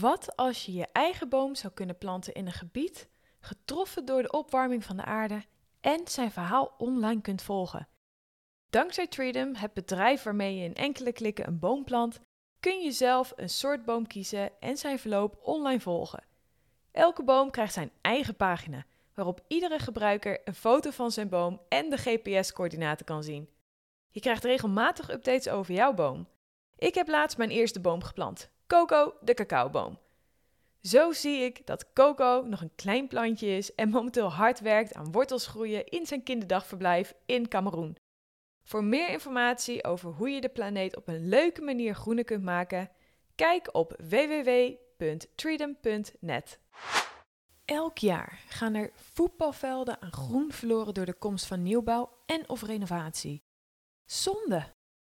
Wat 0.00 0.36
als 0.36 0.66
je 0.66 0.72
je 0.72 0.86
eigen 0.92 1.28
boom 1.28 1.54
zou 1.54 1.72
kunnen 1.72 1.98
planten 1.98 2.34
in 2.34 2.46
een 2.46 2.52
gebied 2.52 3.08
getroffen 3.40 4.04
door 4.04 4.22
de 4.22 4.30
opwarming 4.30 4.84
van 4.84 4.96
de 4.96 5.04
aarde 5.04 5.44
en 5.80 6.00
zijn 6.08 6.30
verhaal 6.30 6.74
online 6.78 7.20
kunt 7.20 7.42
volgen? 7.42 7.88
Dankzij 8.70 9.06
Treedom, 9.06 9.54
het 9.54 9.72
bedrijf 9.72 10.22
waarmee 10.22 10.56
je 10.56 10.64
in 10.64 10.74
enkele 10.74 11.12
klikken 11.12 11.46
een 11.46 11.58
boom 11.58 11.84
plant, 11.84 12.20
kun 12.60 12.80
je 12.80 12.90
zelf 12.90 13.32
een 13.36 13.48
soort 13.48 13.84
boom 13.84 14.06
kiezen 14.06 14.60
en 14.60 14.76
zijn 14.76 14.98
verloop 14.98 15.38
online 15.42 15.80
volgen. 15.80 16.24
Elke 16.92 17.24
boom 17.24 17.50
krijgt 17.50 17.72
zijn 17.72 17.90
eigen 18.00 18.36
pagina, 18.36 18.84
waarop 19.14 19.44
iedere 19.48 19.78
gebruiker 19.78 20.40
een 20.44 20.54
foto 20.54 20.90
van 20.90 21.10
zijn 21.10 21.28
boom 21.28 21.60
en 21.68 21.90
de 21.90 21.96
GPS-coördinaten 21.96 23.06
kan 23.06 23.22
zien. 23.22 23.48
Je 24.08 24.20
krijgt 24.20 24.44
regelmatig 24.44 25.10
updates 25.10 25.48
over 25.48 25.74
jouw 25.74 25.94
boom. 25.94 26.28
Ik 26.78 26.94
heb 26.94 27.08
laatst 27.08 27.38
mijn 27.38 27.50
eerste 27.50 27.80
boom 27.80 28.02
geplant, 28.02 28.50
Coco 28.66 29.14
de 29.20 29.34
cacaoboom. 29.34 29.98
Zo 30.80 31.12
zie 31.12 31.40
ik 31.40 31.66
dat 31.66 31.92
Coco 31.92 32.44
nog 32.46 32.60
een 32.60 32.74
klein 32.74 33.08
plantje 33.08 33.46
is 33.46 33.74
en 33.74 33.88
momenteel 33.88 34.32
hard 34.32 34.60
werkt 34.60 34.94
aan 34.94 35.12
wortels 35.12 35.46
groeien 35.46 35.86
in 35.86 36.06
zijn 36.06 36.22
kinderdagverblijf 36.22 37.14
in 37.26 37.48
Cameroen. 37.48 37.96
Voor 38.64 38.84
meer 38.84 39.08
informatie 39.08 39.84
over 39.84 40.10
hoe 40.10 40.30
je 40.30 40.40
de 40.40 40.48
planeet 40.48 40.96
op 40.96 41.08
een 41.08 41.28
leuke 41.28 41.62
manier 41.62 41.94
groener 41.94 42.24
kunt 42.24 42.42
maken, 42.42 42.90
kijk 43.34 43.74
op 43.74 44.00
www.treedom.net. 44.08 46.60
Elk 47.64 47.98
jaar 47.98 48.40
gaan 48.48 48.74
er 48.74 48.90
voetbalvelden 48.94 50.02
aan 50.02 50.12
groen 50.12 50.52
verloren 50.52 50.94
door 50.94 51.06
de 51.06 51.18
komst 51.18 51.46
van 51.46 51.62
nieuwbouw 51.62 52.22
en 52.26 52.48
of 52.48 52.62
renovatie. 52.62 53.42
Zonde! 54.04 54.75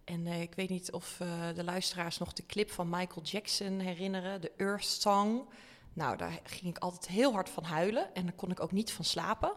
En 0.03 0.27
eh, 0.27 0.41
ik 0.41 0.55
weet 0.55 0.69
niet 0.69 0.91
of 0.91 1.19
eh, 1.19 1.27
de 1.55 1.63
luisteraars 1.63 2.17
nog 2.17 2.33
de 2.33 2.45
clip 2.45 2.71
van 2.71 2.89
Michael 2.89 3.21
Jackson 3.21 3.79
herinneren, 3.79 4.41
de 4.41 4.51
Earth 4.57 4.85
Song. 4.85 5.47
Nou, 5.97 6.17
daar 6.17 6.39
ging 6.43 6.75
ik 6.75 6.77
altijd 6.77 7.07
heel 7.07 7.33
hard 7.33 7.49
van 7.49 7.63
huilen 7.63 8.15
en 8.15 8.23
daar 8.23 8.35
kon 8.35 8.51
ik 8.51 8.59
ook 8.59 8.71
niet 8.71 8.91
van 8.91 9.05
slapen. 9.05 9.51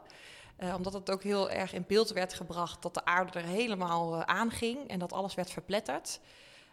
Eh, 0.57 0.75
omdat 0.75 0.93
het 0.93 1.11
ook 1.11 1.23
heel 1.23 1.51
erg 1.51 1.73
in 1.73 1.85
beeld 1.87 2.11
werd 2.11 2.35
gebracht 2.35 2.83
dat 2.83 2.95
de 2.95 3.05
aarde 3.05 3.39
er 3.39 3.45
helemaal 3.45 4.15
uh, 4.15 4.21
aanging 4.21 4.89
en 4.89 4.99
dat 4.99 5.13
alles 5.13 5.35
werd 5.35 5.51
verpletterd. 5.51 6.21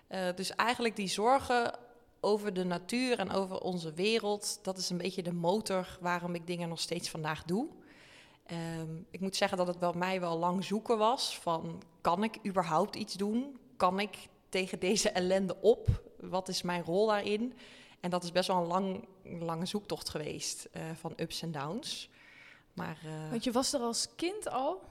Uh, 0.10 0.28
dus 0.36 0.56
eigenlijk 0.56 0.96
die 0.96 1.08
zorgen 1.08 1.74
over 2.20 2.54
de 2.54 2.64
natuur 2.64 3.20
en 3.20 3.32
over 3.32 3.60
onze 3.60 3.94
wereld, 3.94 4.60
dat 4.62 4.78
is 4.78 4.90
een 4.90 4.98
beetje 4.98 5.24
de 5.24 5.34
motor 5.34 5.98
waarom 6.02 6.36
ik 6.36 6.48
dingen 6.48 6.70
nog 6.70 6.80
steeds 6.80 7.10
vandaag 7.10 7.44
doe. 7.44 7.68
Um, 8.80 9.06
ik 9.12 9.20
moet 9.20 9.36
zeggen 9.36 9.58
dat 9.58 9.68
het 9.68 9.80
bij 9.80 9.94
mij 9.96 10.20
wel 10.20 10.38
lang 10.38 10.64
zoeken 10.64 10.98
was 10.98 11.38
van 11.38 11.82
kan 12.02 12.24
ik 12.24 12.40
überhaupt 12.46 12.96
iets 12.96 13.14
doen? 13.14 13.60
Kan 13.78 14.00
ik 14.00 14.18
tegen 14.50 14.80
deze 14.80 15.10
ellende 15.10 15.58
op? 15.62 16.04
Wat 16.20 16.48
is 16.48 16.62
mijn 16.62 16.84
rol 16.84 17.08
daarin? 17.08 17.54
En 18.00 18.10
dat 18.10 18.24
is 18.24 18.32
best 18.32 18.48
wel 18.48 18.58
een 18.58 18.68
lang, 18.68 19.06
lange 19.40 19.66
zoektocht 19.66 20.10
geweest 20.10 20.70
uh, 20.76 20.82
van 21.00 21.14
ups 21.16 21.42
en 21.42 21.52
downs. 21.52 22.10
Maar, 22.74 22.98
uh, 23.06 23.30
Want 23.30 23.44
je 23.44 23.52
was 23.52 23.74
er 23.74 23.80
als 23.80 24.08
kind 24.16 24.50
al 24.50 24.82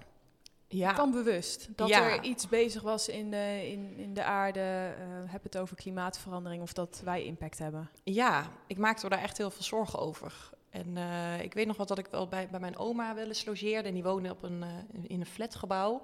ja. 0.68 0.94
van 0.94 1.10
bewust 1.10 1.68
dat 1.76 1.88
Ja. 1.88 2.10
er 2.10 2.22
iets 2.22 2.48
bezig 2.48 2.82
was 2.82 3.08
in 3.08 3.30
de, 3.30 3.68
in, 3.70 3.96
in 3.98 4.14
de 4.14 4.24
aarde. 4.24 4.94
eh, 4.98 5.32
heb 5.32 5.42
het 5.42 5.58
over 5.58 5.76
klimaatverandering 5.76 6.62
of 6.62 6.72
dat 6.72 7.00
wij 7.04 7.24
impact 7.24 7.58
hebben. 7.58 7.90
Ja, 8.04 8.50
ik 8.66 8.78
maakte 8.78 9.04
me 9.04 9.10
daar 9.10 9.22
echt 9.22 9.38
heel 9.38 9.50
veel 9.50 9.62
zorgen 9.62 9.98
over. 9.98 10.50
En 10.70 10.96
uh, 10.96 11.42
ik 11.42 11.54
weet 11.54 11.66
nog 11.66 11.76
wat 11.76 11.88
dat 11.88 11.98
ik 11.98 12.06
wel 12.06 12.28
bij, 12.28 12.48
bij 12.48 12.60
mijn 12.60 12.76
oma 12.76 13.14
wel 13.14 13.26
eens 13.26 13.44
logeerde. 13.44 13.88
En 13.88 13.94
die 13.94 14.02
woonde 14.02 14.30
op 14.30 14.42
een, 14.42 14.62
uh, 14.62 14.68
in 15.02 15.20
een 15.20 15.26
flatgebouw. 15.26 16.02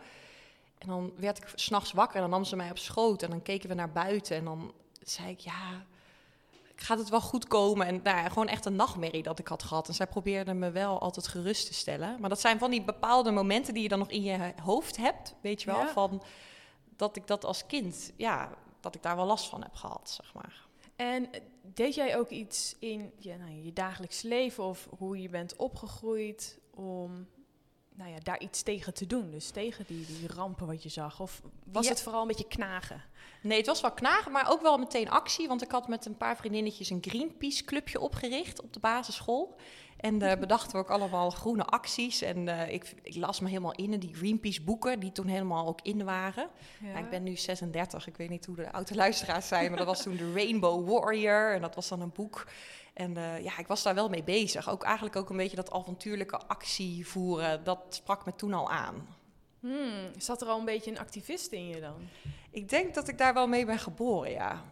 En 0.78 0.88
dan 0.88 1.12
werd 1.16 1.38
ik 1.38 1.52
s'nachts 1.54 1.92
wakker 1.92 2.14
en 2.16 2.20
dan 2.22 2.30
nam 2.30 2.44
ze 2.44 2.56
mij 2.56 2.70
op 2.70 2.78
schoot. 2.78 3.22
En 3.22 3.30
dan 3.30 3.42
keken 3.42 3.68
we 3.68 3.74
naar 3.74 3.92
buiten. 3.92 4.36
En 4.36 4.44
dan 4.44 4.72
zei 5.02 5.30
ik, 5.30 5.38
ja, 5.40 5.84
gaat 6.82 6.98
het 6.98 7.08
wel 7.08 7.20
goed 7.20 7.46
komen? 7.46 7.86
En 7.86 8.00
nou 8.02 8.16
ja, 8.16 8.28
gewoon 8.28 8.48
echt 8.48 8.64
een 8.64 8.76
nachtmerrie 8.76 9.22
dat 9.22 9.38
ik 9.38 9.48
had 9.48 9.62
gehad. 9.62 9.88
En 9.88 9.94
zij 9.94 10.06
probeerde 10.06 10.54
me 10.54 10.70
wel 10.70 11.00
altijd 11.00 11.26
gerust 11.28 11.66
te 11.66 11.74
stellen. 11.74 12.20
Maar 12.20 12.28
dat 12.28 12.40
zijn 12.40 12.58
van 12.58 12.70
die 12.70 12.82
bepaalde 12.84 13.30
momenten 13.30 13.74
die 13.74 13.82
je 13.82 13.88
dan 13.88 13.98
nog 13.98 14.10
in 14.10 14.22
je 14.22 14.52
hoofd 14.62 14.96
hebt. 14.96 15.34
Weet 15.40 15.62
je 15.62 15.70
wel, 15.70 15.78
Ja. 15.80 15.88
van 15.92 16.22
dat 16.96 17.16
ik 17.16 17.26
dat 17.26 17.44
als 17.44 17.66
kind, 17.66 18.12
ja, 18.16 18.50
dat 18.80 18.94
ik 18.94 19.02
daar 19.02 19.16
wel 19.16 19.26
last 19.26 19.48
van 19.48 19.62
heb 19.62 19.74
gehad, 19.74 20.10
zeg 20.10 20.34
maar. 20.34 20.66
En 20.96 21.32
eh, 21.32 21.40
deed 21.62 21.94
jij 21.94 22.16
ook 22.18 22.28
iets 22.28 22.76
in 22.78 23.12
je, 23.18 23.36
nou, 23.36 23.50
je 23.50 23.72
dagelijks 23.72 24.22
leven 24.22 24.64
of 24.64 24.88
hoe 24.98 25.20
je 25.20 25.28
bent 25.28 25.56
opgegroeid 25.56 26.58
om 26.74 27.26
nou 27.94 28.10
ja, 28.10 28.18
daar 28.22 28.40
iets 28.40 28.62
tegen 28.62 28.94
te 28.94 29.06
doen? 29.06 29.30
Dus 29.30 29.50
tegen 29.50 29.84
die, 29.88 30.06
die 30.06 30.28
rampen 30.34 30.66
wat 30.66 30.82
je 30.82 30.88
zag? 30.88 31.20
Of 31.20 31.42
was 31.64 31.84
Ja. 31.84 31.90
het 31.90 32.02
vooral 32.02 32.20
een 32.22 32.26
beetje 32.26 32.46
knagen? 32.48 33.02
Nee, 33.42 33.56
het 33.58 33.66
was 33.66 33.80
wel 33.80 33.92
knagen, 33.92 34.32
maar 34.32 34.50
ook 34.50 34.62
wel 34.62 34.78
meteen 34.78 35.10
actie. 35.10 35.48
Want 35.48 35.62
ik 35.62 35.70
had 35.70 35.88
met 35.88 36.06
een 36.06 36.16
paar 36.16 36.36
vriendinnetjes 36.36 36.90
een 36.90 37.02
Greenpeace-clubje 37.02 38.00
opgericht 38.00 38.62
op 38.62 38.72
de 38.72 38.80
basisschool. 38.80 39.56
En 40.02 40.18
daar 40.18 40.38
bedachten 40.38 40.72
we 40.72 40.78
ook 40.78 40.90
allemaal 40.90 41.30
groene 41.30 41.64
acties. 41.64 42.22
En 42.22 42.48
eh, 42.48 42.74
ik, 42.74 42.94
ik 43.02 43.14
las 43.16 43.40
me 43.40 43.48
helemaal 43.48 43.74
in 43.74 43.92
in 43.92 44.00
die 44.00 44.14
Greenpeace-boeken, 44.14 45.00
die 45.00 45.12
toen 45.12 45.26
helemaal 45.26 45.66
ook 45.66 45.80
in 45.82 46.04
waren. 46.04 46.48
Ja, 46.80 46.98
ik 46.98 47.10
ben 47.10 47.22
nu 47.22 47.36
36, 47.36 48.06
ik 48.06 48.16
weet 48.16 48.28
niet 48.28 48.46
hoe 48.46 48.56
de 48.56 48.72
oude 48.72 48.94
luisteraars 48.94 49.48
zijn, 49.48 49.68
maar 49.68 49.78
dat 49.78 49.86
was 49.86 50.02
toen 50.02 50.16
de 50.16 50.32
Rainbow 50.32 50.88
Warrior. 50.88 51.54
En 51.54 51.60
dat 51.60 51.74
was 51.74 51.88
dan 51.88 52.00
een 52.00 52.12
boek. 52.12 52.46
En 52.94 53.16
uh, 53.16 53.42
ja, 53.42 53.58
ik 53.58 53.66
was 53.66 53.82
daar 53.82 53.94
wel 53.94 54.08
mee 54.08 54.22
bezig. 54.22 54.70
Ook 54.70 54.82
eigenlijk 54.82 55.16
ook 55.16 55.30
een 55.30 55.36
beetje 55.36 55.56
dat 55.56 55.72
avontuurlijke 55.72 56.38
actie 56.38 57.06
voeren, 57.06 57.64
dat 57.64 57.78
sprak 57.88 58.24
me 58.24 58.34
toen 58.34 58.52
al 58.52 58.70
aan. 58.70 59.06
Hmm, 59.60 60.10
zat 60.16 60.42
er 60.42 60.48
al 60.48 60.58
een 60.58 60.64
beetje 60.64 60.90
een 60.90 60.98
activist 60.98 61.52
in 61.52 61.68
je 61.68 61.80
dan? 61.80 62.08
Ik 62.50 62.68
denk 62.68 62.94
dat 62.94 63.08
ik 63.08 63.18
daar 63.18 63.34
wel 63.34 63.46
mee 63.46 63.64
ben 63.64 63.78
geboren, 63.78 64.30
ja. 64.30 64.64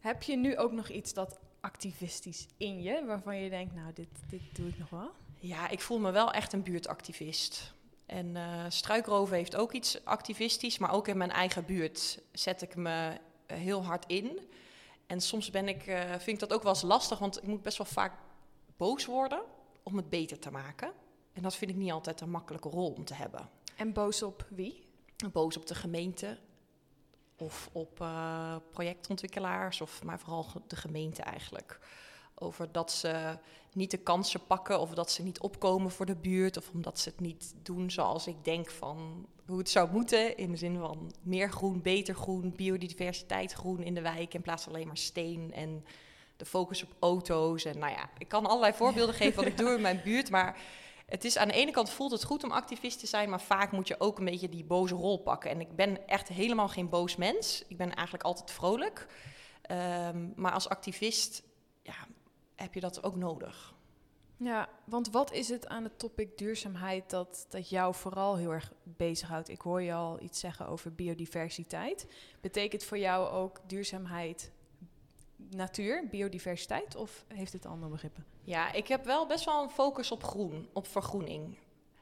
Heb 0.00 0.22
je 0.22 0.36
nu 0.36 0.56
ook 0.58 0.72
nog 0.72 0.88
iets 0.88 1.14
dat 1.14 1.38
activistisch 1.60 2.46
in 2.56 2.82
je, 2.82 3.04
waarvan 3.06 3.36
je 3.36 3.50
denkt, 3.50 3.74
nou, 3.74 3.92
dit, 3.92 4.08
dit 4.28 4.40
doe 4.52 4.68
ik 4.68 4.78
nog 4.78 4.90
wel? 4.90 5.10
Ja, 5.40 5.68
ik 5.68 5.80
voel 5.80 5.98
me 5.98 6.10
wel 6.10 6.32
echt 6.32 6.52
een 6.52 6.62
buurtactivist. 6.62 7.74
En 8.06 8.36
eh 8.36 8.64
struikroven 8.68 9.36
heeft 9.36 9.56
ook 9.56 9.72
iets 9.72 10.04
activistisch, 10.04 10.78
maar 10.78 10.92
ook 10.92 11.08
in 11.08 11.16
mijn 11.16 11.30
eigen 11.30 11.64
buurt 11.64 12.22
zet 12.32 12.62
ik 12.62 12.76
me 12.76 13.20
heel 13.46 13.84
hard 13.84 14.04
in. 14.06 14.40
En 15.06 15.20
soms 15.20 15.50
ben 15.50 15.68
ik, 15.68 15.86
eh, 15.86 16.10
vind 16.10 16.26
ik 16.26 16.38
dat 16.38 16.52
ook 16.52 16.62
wel 16.62 16.72
eens 16.72 16.82
lastig, 16.82 17.18
want 17.18 17.36
ik 17.36 17.46
moet 17.48 17.62
best 17.62 17.78
wel 17.78 17.86
vaak 17.86 18.12
boos 18.76 19.04
worden 19.04 19.42
om 19.82 19.96
het 19.96 20.08
beter 20.08 20.38
te 20.38 20.50
maken. 20.50 20.92
En 21.32 21.42
dat 21.42 21.54
vind 21.54 21.70
ik 21.70 21.76
niet 21.76 21.92
altijd 21.92 22.20
een 22.20 22.30
makkelijke 22.30 22.68
rol 22.68 22.90
om 22.90 23.04
te 23.04 23.14
hebben. 23.14 23.48
En 23.76 23.92
boos 23.92 24.22
op 24.22 24.46
wie? 24.50 24.86
Boos 25.32 25.56
op 25.56 25.66
de 25.66 25.74
gemeente 25.74 26.38
of 27.38 27.68
op 27.72 28.00
eh, 28.00 28.56
projectontwikkelaars, 28.70 29.80
of 29.80 30.02
maar 30.04 30.18
vooral 30.18 30.46
de 30.66 30.76
gemeente 30.76 31.22
eigenlijk. 31.22 31.78
Over 32.34 32.72
dat 32.72 32.92
ze 32.92 33.38
niet 33.72 33.90
de 33.90 33.96
kansen 33.96 34.46
pakken 34.46 34.80
of 34.80 34.90
dat 34.90 35.10
ze 35.10 35.22
niet 35.22 35.40
opkomen 35.40 35.90
voor 35.90 36.06
de 36.06 36.16
buurt 36.16 36.56
of 36.56 36.70
omdat 36.72 36.98
ze 36.98 37.08
het 37.08 37.20
niet 37.20 37.54
doen 37.62 37.90
zoals 37.90 38.26
ik 38.26 38.44
denk 38.44 38.70
van 38.70 39.26
hoe 39.46 39.58
het 39.58 39.70
zou 39.70 39.90
moeten. 39.90 40.36
In 40.36 40.50
de 40.50 40.56
zin 40.56 40.78
van 40.78 41.12
meer 41.22 41.50
groen, 41.50 41.82
beter 41.82 42.14
groen, 42.14 42.52
biodiversiteit 42.56 43.52
groen 43.52 43.82
in 43.82 43.94
de 43.94 44.00
wijk 44.00 44.34
in 44.34 44.42
plaats 44.42 44.62
van 44.62 44.72
alleen 44.72 44.86
maar 44.86 44.96
steen 44.96 45.52
en 45.54 45.84
de 46.36 46.44
focus 46.44 46.82
op 46.82 46.90
auto's. 46.98 47.64
En 47.64 47.78
nou 47.78 47.92
ja, 47.92 48.10
ik 48.18 48.28
kan 48.28 48.46
allerlei 48.46 48.72
voorbeelden 48.72 49.14
geven 49.22 49.36
wat 49.36 49.46
ik 49.46 49.56
doe 49.56 49.74
in 49.74 49.80
mijn 49.80 50.00
buurt, 50.04 50.30
maar 50.30 50.60
het 51.08 51.24
is 51.24 51.36
aan 51.36 51.48
de 51.48 51.54
ene 51.54 51.70
kant 51.70 51.90
voelt 51.90 52.10
het 52.10 52.24
goed 52.24 52.44
om 52.44 52.50
activist 52.50 52.98
te 52.98 53.06
zijn, 53.06 53.30
maar 53.30 53.40
vaak 53.40 53.72
moet 53.72 53.88
je 53.88 54.00
ook 54.00 54.18
een 54.18 54.24
beetje 54.24 54.48
die 54.48 54.64
boze 54.64 54.94
rol 54.94 55.18
pakken. 55.18 55.50
En 55.50 55.60
ik 55.60 55.76
ben 55.76 56.06
echt 56.08 56.28
helemaal 56.28 56.68
geen 56.68 56.88
boos 56.88 57.16
mens. 57.16 57.64
Ik 57.68 57.76
ben 57.76 57.94
eigenlijk 57.94 58.24
altijd 58.24 58.50
vrolijk. 58.50 59.06
Ehm, 59.62 60.28
maar 60.36 60.52
als 60.52 60.68
activist 60.68 61.42
ja, 61.82 61.94
heb 62.56 62.74
je 62.74 62.80
dat 62.80 63.02
ook 63.02 63.16
nodig. 63.16 63.74
Ja, 64.36 64.68
want 64.84 65.10
wat 65.10 65.32
is 65.32 65.48
het 65.48 65.68
aan 65.68 65.84
het 65.84 65.98
topic 65.98 66.38
duurzaamheid 66.38 67.10
dat, 67.10 67.46
dat 67.48 67.68
jou 67.68 67.94
vooral 67.94 68.36
heel 68.36 68.52
erg 68.52 68.72
bezighoudt? 68.82 69.48
Ik 69.48 69.60
hoor 69.60 69.82
je 69.82 69.92
al 69.92 70.22
iets 70.22 70.40
zeggen 70.40 70.68
over 70.68 70.94
biodiversiteit. 70.94 72.06
Betekent 72.40 72.84
voor 72.84 72.98
jou 72.98 73.28
ook 73.28 73.60
duurzaamheid 73.66 74.52
natuur, 75.50 76.08
biodiversiteit 76.10 76.96
of 76.96 77.24
heeft 77.28 77.52
het 77.52 77.66
andere 77.66 77.90
begrippen? 77.90 78.24
Ja, 78.44 78.72
ik 78.72 78.88
heb 78.88 79.04
wel 79.04 79.26
best 79.26 79.44
wel 79.44 79.62
een 79.62 79.70
focus 79.70 80.10
op 80.10 80.24
groen, 80.24 80.68
op 80.72 80.86
vergroening. 80.86 81.56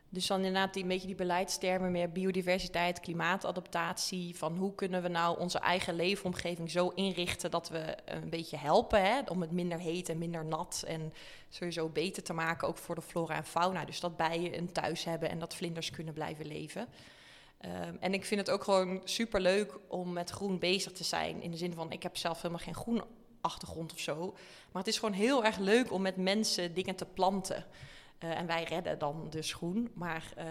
Dus 0.09 0.27
dan 0.27 0.37
inderdaad 0.37 0.73
die, 0.73 0.83
een 0.83 0.89
beetje 0.89 1.07
die 1.07 1.17
beleidstermen 1.17 1.93
meer 1.93 2.13
biodiversiteit, 2.13 3.01
klimaatadaptatie. 3.01 4.37
Van 4.37 4.57
hoe 4.57 4.75
kunnen 4.75 5.03
we 5.03 5.09
nou 5.09 5.39
onze 5.39 5.59
eigen 5.59 5.95
leefomgeving 5.95 6.71
zo 6.71 6.89
inrichten 6.89 7.51
dat 7.51 7.69
we 7.69 7.97
een 8.05 8.31
beetje 8.31 8.57
helpen 8.57 9.03
hè, 9.03 9.21
om 9.29 9.41
het 9.41 9.51
minder 9.51 9.79
heet 9.79 10.09
en 10.09 10.19
minder 10.19 10.45
nat 10.45 10.85
en 10.87 11.13
sowieso 11.49 11.89
beter 11.89 12.23
te 12.23 12.33
maken 12.33 12.69
ook 12.69 12.79
voor 12.79 12.95
de 12.95 13.03
flora 13.03 13.35
en 13.35 13.45
fauna. 13.45 13.85
Dus 13.85 14.01
dat 14.01 14.17
bijen 14.17 14.59
een 14.59 14.73
thuis 14.73 15.05
hebben 15.05 15.31
en 15.31 15.39
dat 15.39 15.55
vlinders 15.55 15.91
kunnen 15.91 16.15
blijven 16.15 16.47
leven. 16.47 16.89
Ehm, 17.59 17.97
en 18.01 18.15
ik 18.15 18.25
vind 18.25 18.41
het 18.41 18.51
ook 18.51 18.65
gewoon 18.65 19.01
super 19.05 19.41
leuk 19.41 19.79
om 19.89 20.13
met 20.13 20.31
groen 20.31 20.59
bezig 20.59 20.93
te 20.93 21.05
zijn. 21.05 21.43
In 21.43 21.51
de 21.51 21.57
zin 21.57 21.75
van, 21.75 21.93
ik 21.93 22.03
heb 22.03 22.17
zelf 22.17 22.37
helemaal 22.37 22.65
geen 22.65 22.75
groen 22.75 23.03
achtergrond 23.47 23.93
of 23.93 23.99
zo. 23.99 24.35
Maar 24.73 24.83
het 24.83 24.93
is 24.93 24.99
gewoon 24.99 25.15
heel 25.15 25.45
erg 25.45 25.59
leuk 25.59 25.93
om 25.93 26.03
met 26.03 26.17
mensen 26.17 26.75
dingen 26.75 26.95
te 26.95 27.07
planten. 27.07 27.67
Eh, 28.19 28.39
en 28.39 28.47
wij 28.47 28.65
redden 28.65 28.99
dan 28.99 29.27
dus 29.31 29.53
groen. 29.53 29.91
Maar 29.95 30.33
eh, 30.37 30.47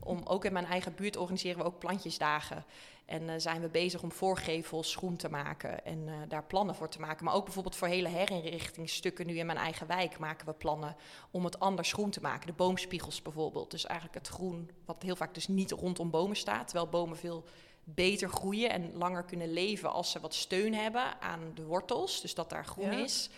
om, 0.00 0.20
ook 0.24 0.44
in 0.44 0.52
mijn 0.52 0.66
eigen 0.66 0.94
buurt 0.94 1.16
organiseren 1.16 1.58
we 1.58 1.64
ook 1.64 1.78
plantjesdagen. 1.78 2.64
En 3.04 3.28
eh, 3.28 3.34
zijn 3.38 3.60
we 3.60 3.68
bezig 3.68 4.02
om 4.02 4.12
voorgevels 4.12 4.96
groen 4.96 5.16
te 5.16 5.28
maken 5.28 5.84
en 5.84 6.08
daar 6.28 6.44
plannen 6.44 6.74
voor 6.74 6.88
te 6.88 7.00
maken. 7.00 7.24
Maar 7.24 7.34
ook 7.34 7.44
bijvoorbeeld 7.44 7.76
voor 7.76 7.88
hele 7.88 8.08
herinrichtingsstukken 8.08 9.26
nu 9.26 9.38
in 9.38 9.46
mijn 9.46 9.58
eigen 9.58 9.86
wijk 9.86 10.18
maken 10.18 10.46
we 10.46 10.52
plannen 10.52 10.96
om 11.30 11.44
het 11.44 11.60
anders 11.60 11.92
groen 11.92 12.10
te 12.10 12.20
maken. 12.20 12.46
De 12.46 12.52
boomspiegels 12.52 13.22
bijvoorbeeld. 13.22 13.70
Dus 13.70 13.86
eigenlijk 13.86 14.18
het 14.18 14.28
groen 14.28 14.70
wat 14.84 15.02
heel 15.02 15.16
vaak 15.16 15.34
dus 15.34 15.48
niet 15.48 15.70
rondom 15.70 16.10
bomen 16.10 16.36
staat. 16.36 16.68
Terwijl 16.68 16.88
bomen 16.88 17.16
veel 17.16 17.44
beter 17.84 18.28
groeien 18.28 18.70
en 18.70 18.96
langer 18.96 19.22
kunnen 19.24 19.52
leven 19.52 19.92
als 19.92 20.10
ze 20.10 20.20
wat 20.20 20.34
steun 20.34 20.74
hebben 20.74 21.20
aan 21.20 21.52
de 21.54 21.64
wortels. 21.64 22.20
Dus 22.20 22.34
dat 22.34 22.50
daar 22.50 22.66
groen 22.66 22.92
Ja. 22.92 23.04
is. 23.04 23.28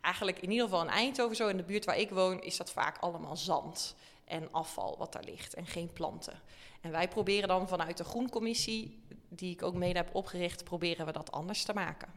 Eigenlijk 0.00 0.38
in 0.40 0.50
ieder 0.50 0.64
geval 0.64 0.82
in 0.82 0.88
Eindhoven, 0.88 1.36
zo 1.36 1.48
in 1.48 1.56
de 1.56 1.62
buurt 1.62 1.84
waar 1.84 1.98
ik 1.98 2.10
woon, 2.10 2.42
is 2.42 2.56
dat 2.56 2.70
vaak 2.70 2.98
allemaal 2.98 3.36
zand 3.36 3.94
en 4.24 4.52
afval 4.52 4.96
wat 4.98 5.12
daar 5.12 5.24
ligt 5.24 5.54
en 5.54 5.66
geen 5.66 5.92
planten. 5.92 6.40
En 6.80 6.90
wij 6.90 7.08
proberen 7.08 7.48
dan 7.48 7.68
vanuit 7.68 7.96
de 7.96 8.04
Groencommissie, 8.04 9.02
die 9.28 9.52
ik 9.52 9.62
ook 9.62 9.74
mede 9.74 9.98
heb 9.98 10.14
opgericht, 10.14 10.64
proberen 10.64 11.06
we 11.06 11.12
dat 11.12 11.32
anders 11.32 11.64
te 11.64 11.72
maken. 11.74 12.08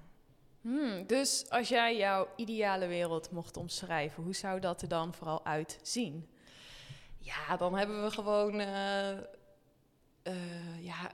Hmm, 0.61 1.07
dus 1.07 1.45
als 1.49 1.67
jij 1.69 1.97
jouw 1.97 2.27
ideale 2.35 2.87
wereld 2.87 3.31
mocht 3.31 3.57
omschrijven, 3.57 4.23
hoe 4.23 4.35
zou 4.35 4.59
dat 4.59 4.81
er 4.81 4.87
dan 4.87 5.13
vooral 5.13 5.45
uitzien? 5.45 6.29
Ja, 7.17 7.57
dan 7.57 7.75
hebben 7.77 8.03
we 8.03 8.11
gewoon 8.11 8.59
eh, 8.59 9.11
eh, 10.23 10.83
ja, 10.83 11.09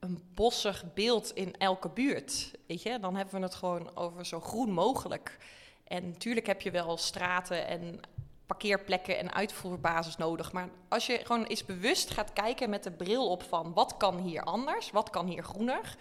een, 0.00 0.22
bossig 0.34 0.84
beeld 0.94 1.30
in 1.34 1.56
elke 1.56 1.88
buurt. 1.88 2.50
Weet 2.66 2.82
je? 2.82 2.98
Dan 2.98 3.16
hebben 3.16 3.34
we 3.34 3.40
het 3.40 3.54
gewoon 3.54 3.96
over 3.96 4.26
zo 4.26 4.40
groen 4.40 4.70
mogelijk. 4.70 5.38
En 5.84 6.08
natuurlijk 6.08 6.46
heb 6.46 6.60
je 6.60 6.70
wel 6.70 6.96
straten 6.96 7.66
en 7.66 8.00
parkeerplekken 8.46 9.18
en 9.18 9.32
uitvoerbasis 9.32 10.16
nodig. 10.16 10.52
Maar 10.52 10.68
als 10.88 11.06
je 11.06 11.20
gewoon 11.24 11.44
eens 11.44 11.64
bewust 11.64 12.10
gaat 12.10 12.32
kijken 12.32 12.70
met 12.70 12.82
de 12.82 12.90
bril 12.90 13.30
op 13.30 13.42
van 13.42 13.72
wat 13.72 13.96
kan 13.96 14.18
hier 14.18 14.42
anders, 14.42 14.90
wat 14.90 15.10
kan 15.10 15.26
hier 15.26 15.42
groener, 15.42 15.96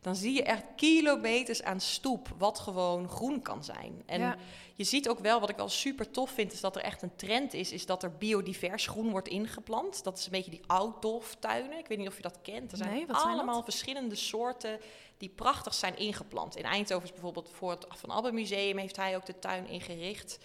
dan 0.00 0.16
zie 0.16 0.34
je 0.34 0.42
echt 0.42 0.64
kilometers 0.76 1.62
aan 1.62 1.80
stoep 1.80 2.28
wat 2.38 2.58
gewoon 2.58 3.08
groen 3.08 3.42
kan 3.42 3.64
zijn. 3.64 4.02
En 4.06 4.20
Ja. 4.20 4.36
je 4.74 4.84
ziet 4.84 5.08
ook 5.08 5.18
wel, 5.18 5.40
wat 5.40 5.48
ik 5.48 5.56
wel 5.56 5.68
super 5.68 6.10
tof 6.10 6.30
vind, 6.30 6.52
is 6.52 6.60
dat 6.60 6.76
er 6.76 6.82
echt 6.82 7.02
een 7.02 7.16
trend 7.16 7.52
is, 7.54 7.72
is 7.72 7.86
dat 7.86 8.02
er 8.02 8.12
biodivers 8.16 8.86
groen 8.86 9.10
wordt 9.10 9.28
ingeplant. 9.28 10.04
Dat 10.04 10.18
is 10.18 10.24
een 10.24 10.30
beetje 10.32 10.50
die 10.50 10.62
outdoor-tuinen. 10.66 11.78
Ik 11.78 11.86
weet 11.86 11.98
niet 11.98 12.08
of 12.08 12.16
je 12.16 12.22
dat 12.22 12.38
kent. 12.42 12.72
Er 12.72 12.76
zijn, 12.78 12.90
Nee, 12.92 13.06
wat 13.06 13.20
zijn 13.20 13.32
allemaal 13.34 13.62
verschillende 13.62 14.14
soorten 14.14 14.80
die 15.18 15.28
prachtig 15.28 15.74
zijn 15.74 15.96
ingeplant. 15.98 16.56
In 16.56 16.64
Eindhoven 16.64 17.04
is 17.04 17.12
bijvoorbeeld 17.12 17.50
voor 17.52 17.70
het 17.70 17.86
Van 17.88 18.10
Abbe 18.10 18.32
Museum 18.32 18.76
heeft 18.78 18.96
hij 18.96 19.16
ook 19.16 19.26
de 19.26 19.38
tuin 19.38 19.66
ingericht. 19.68 20.38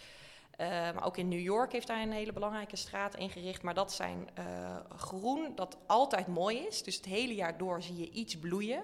Eh, 0.58 0.68
maar 0.70 1.06
ook 1.06 1.18
in 1.18 1.28
New 1.28 1.40
York 1.40 1.72
heeft 1.72 1.88
hij 1.88 2.02
een 2.02 2.12
hele 2.12 2.34
belangrijke 2.34 2.76
straat 2.76 3.16
ingericht. 3.16 3.62
Maar 3.62 3.74
dat 3.74 3.94
zijn 3.94 4.30
eh, 4.34 4.46
groen 4.96 5.52
dat 5.56 5.78
altijd 5.88 6.28
mooi 6.28 6.58
is. 6.58 6.84
Dus 6.84 6.96
het 6.96 7.06
hele 7.06 7.36
jaar 7.36 7.58
door 7.58 7.82
zie 7.82 7.98
je 7.98 8.10
iets 8.10 8.40
bloeien. 8.40 8.84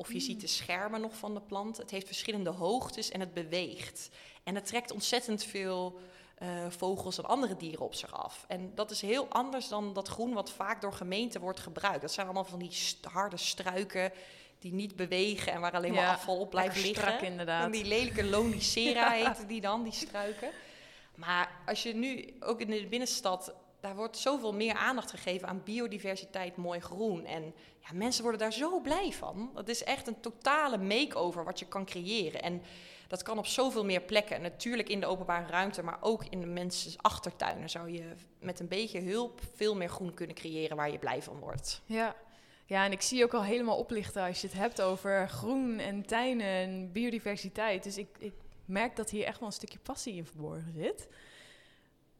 Of 0.00 0.12
je 0.12 0.20
ziet 0.20 0.40
de 0.40 0.46
schermen 0.46 1.00
nog 1.00 1.16
van 1.16 1.34
de 1.34 1.40
plant. 1.40 1.76
Het 1.76 1.90
heeft 1.90 2.06
verschillende 2.06 2.50
hoogtes 2.50 3.10
en 3.10 3.20
het 3.20 3.34
beweegt. 3.34 4.08
En 4.44 4.54
het 4.54 4.66
trekt 4.66 4.90
ontzettend 4.90 5.44
veel 5.44 6.00
eh, 6.34 6.48
vogels 6.68 7.18
en 7.18 7.24
andere 7.24 7.56
dieren 7.56 7.84
op 7.84 7.94
zich 7.94 8.12
af. 8.12 8.44
En 8.48 8.72
dat 8.74 8.90
is 8.90 9.00
heel 9.00 9.26
anders 9.28 9.68
dan 9.68 9.92
dat 9.92 10.08
groen 10.08 10.32
wat 10.32 10.50
vaak 10.50 10.80
door 10.80 10.92
gemeenten 10.92 11.40
wordt 11.40 11.60
gebruikt. 11.60 12.00
Dat 12.00 12.12
zijn 12.12 12.26
allemaal 12.26 12.44
van 12.44 12.58
die 12.58 12.72
st- 12.72 13.04
harde 13.04 13.36
struiken 13.36 14.12
die 14.58 14.72
niet 14.72 14.96
bewegen 14.96 15.52
en 15.52 15.60
waar 15.60 15.72
alleen 15.72 15.92
maar 15.94 16.02
Ja, 16.02 16.12
afval 16.12 16.38
op 16.38 16.50
blijft 16.50 16.76
liggen. 16.82 16.94
strak 17.02 17.20
inderdaad. 17.20 17.64
En 17.64 17.70
die 17.70 17.84
lelijke 17.84 18.24
lonicera 18.24 19.10
heten 19.24 19.46
die 19.46 19.60
dan, 19.60 19.82
die 19.82 19.92
struiken. 19.92 20.50
Maar 21.14 21.50
als 21.66 21.82
je 21.82 21.94
nu 21.94 22.34
ook 22.40 22.60
in 22.60 22.70
de 22.70 22.86
binnenstad, 22.86 23.52
daar 23.80 23.96
wordt 23.96 24.16
zoveel 24.16 24.54
meer 24.54 24.74
aandacht 24.74 25.10
gegeven 25.10 25.48
aan 25.48 25.62
biodiversiteit, 25.64 26.56
mooi 26.56 26.80
groen. 26.80 27.24
En 27.24 27.54
ja, 27.78 27.88
mensen 27.92 28.22
worden 28.22 28.40
daar 28.40 28.52
zo 28.52 28.80
blij 28.80 29.12
van. 29.12 29.50
Dat 29.54 29.68
is 29.68 29.84
echt 29.84 30.06
een 30.06 30.20
totale 30.20 30.78
make-over 30.78 31.44
wat 31.44 31.58
je 31.58 31.66
kan 31.66 31.84
creëren. 31.84 32.42
En 32.42 32.62
dat 33.08 33.22
kan 33.22 33.38
op 33.38 33.46
zoveel 33.46 33.84
meer 33.84 34.00
plekken. 34.00 34.36
En 34.36 34.42
natuurlijk 34.42 34.88
in 34.88 35.00
de 35.00 35.06
openbare 35.06 35.46
ruimte, 35.46 35.82
maar 35.82 35.98
ook 36.00 36.24
in 36.24 36.40
de 36.40 36.46
mensen 36.46 36.92
achtertuinen 36.96 37.70
zou 37.70 37.90
je 37.90 38.12
met 38.40 38.60
een 38.60 38.68
beetje 38.68 39.00
hulp 39.00 39.40
veel 39.54 39.76
meer 39.76 39.88
groen 39.88 40.14
kunnen 40.14 40.36
creëren 40.36 40.76
waar 40.76 40.90
je 40.90 40.98
blij 40.98 41.22
van 41.22 41.38
wordt. 41.38 41.82
Ja. 41.84 42.16
ja, 42.66 42.84
en 42.84 42.92
ik 42.92 43.02
zie 43.02 43.18
je 43.18 43.24
ook 43.24 43.34
al 43.34 43.44
helemaal 43.44 43.76
oplichten 43.76 44.22
als 44.22 44.40
je 44.40 44.46
het 44.46 44.56
hebt 44.56 44.80
over 44.80 45.28
groen 45.28 45.78
en 45.78 46.06
tuinen 46.06 46.46
en 46.46 46.92
biodiversiteit. 46.92 47.82
Dus 47.82 47.98
ik, 47.98 48.08
ik 48.18 48.34
merk 48.64 48.96
dat 48.96 49.10
hier 49.10 49.24
echt 49.24 49.38
wel 49.38 49.48
een 49.48 49.54
stukje 49.54 49.78
passie 49.78 50.14
in 50.14 50.26
verborgen 50.26 50.72
zit. 50.72 51.08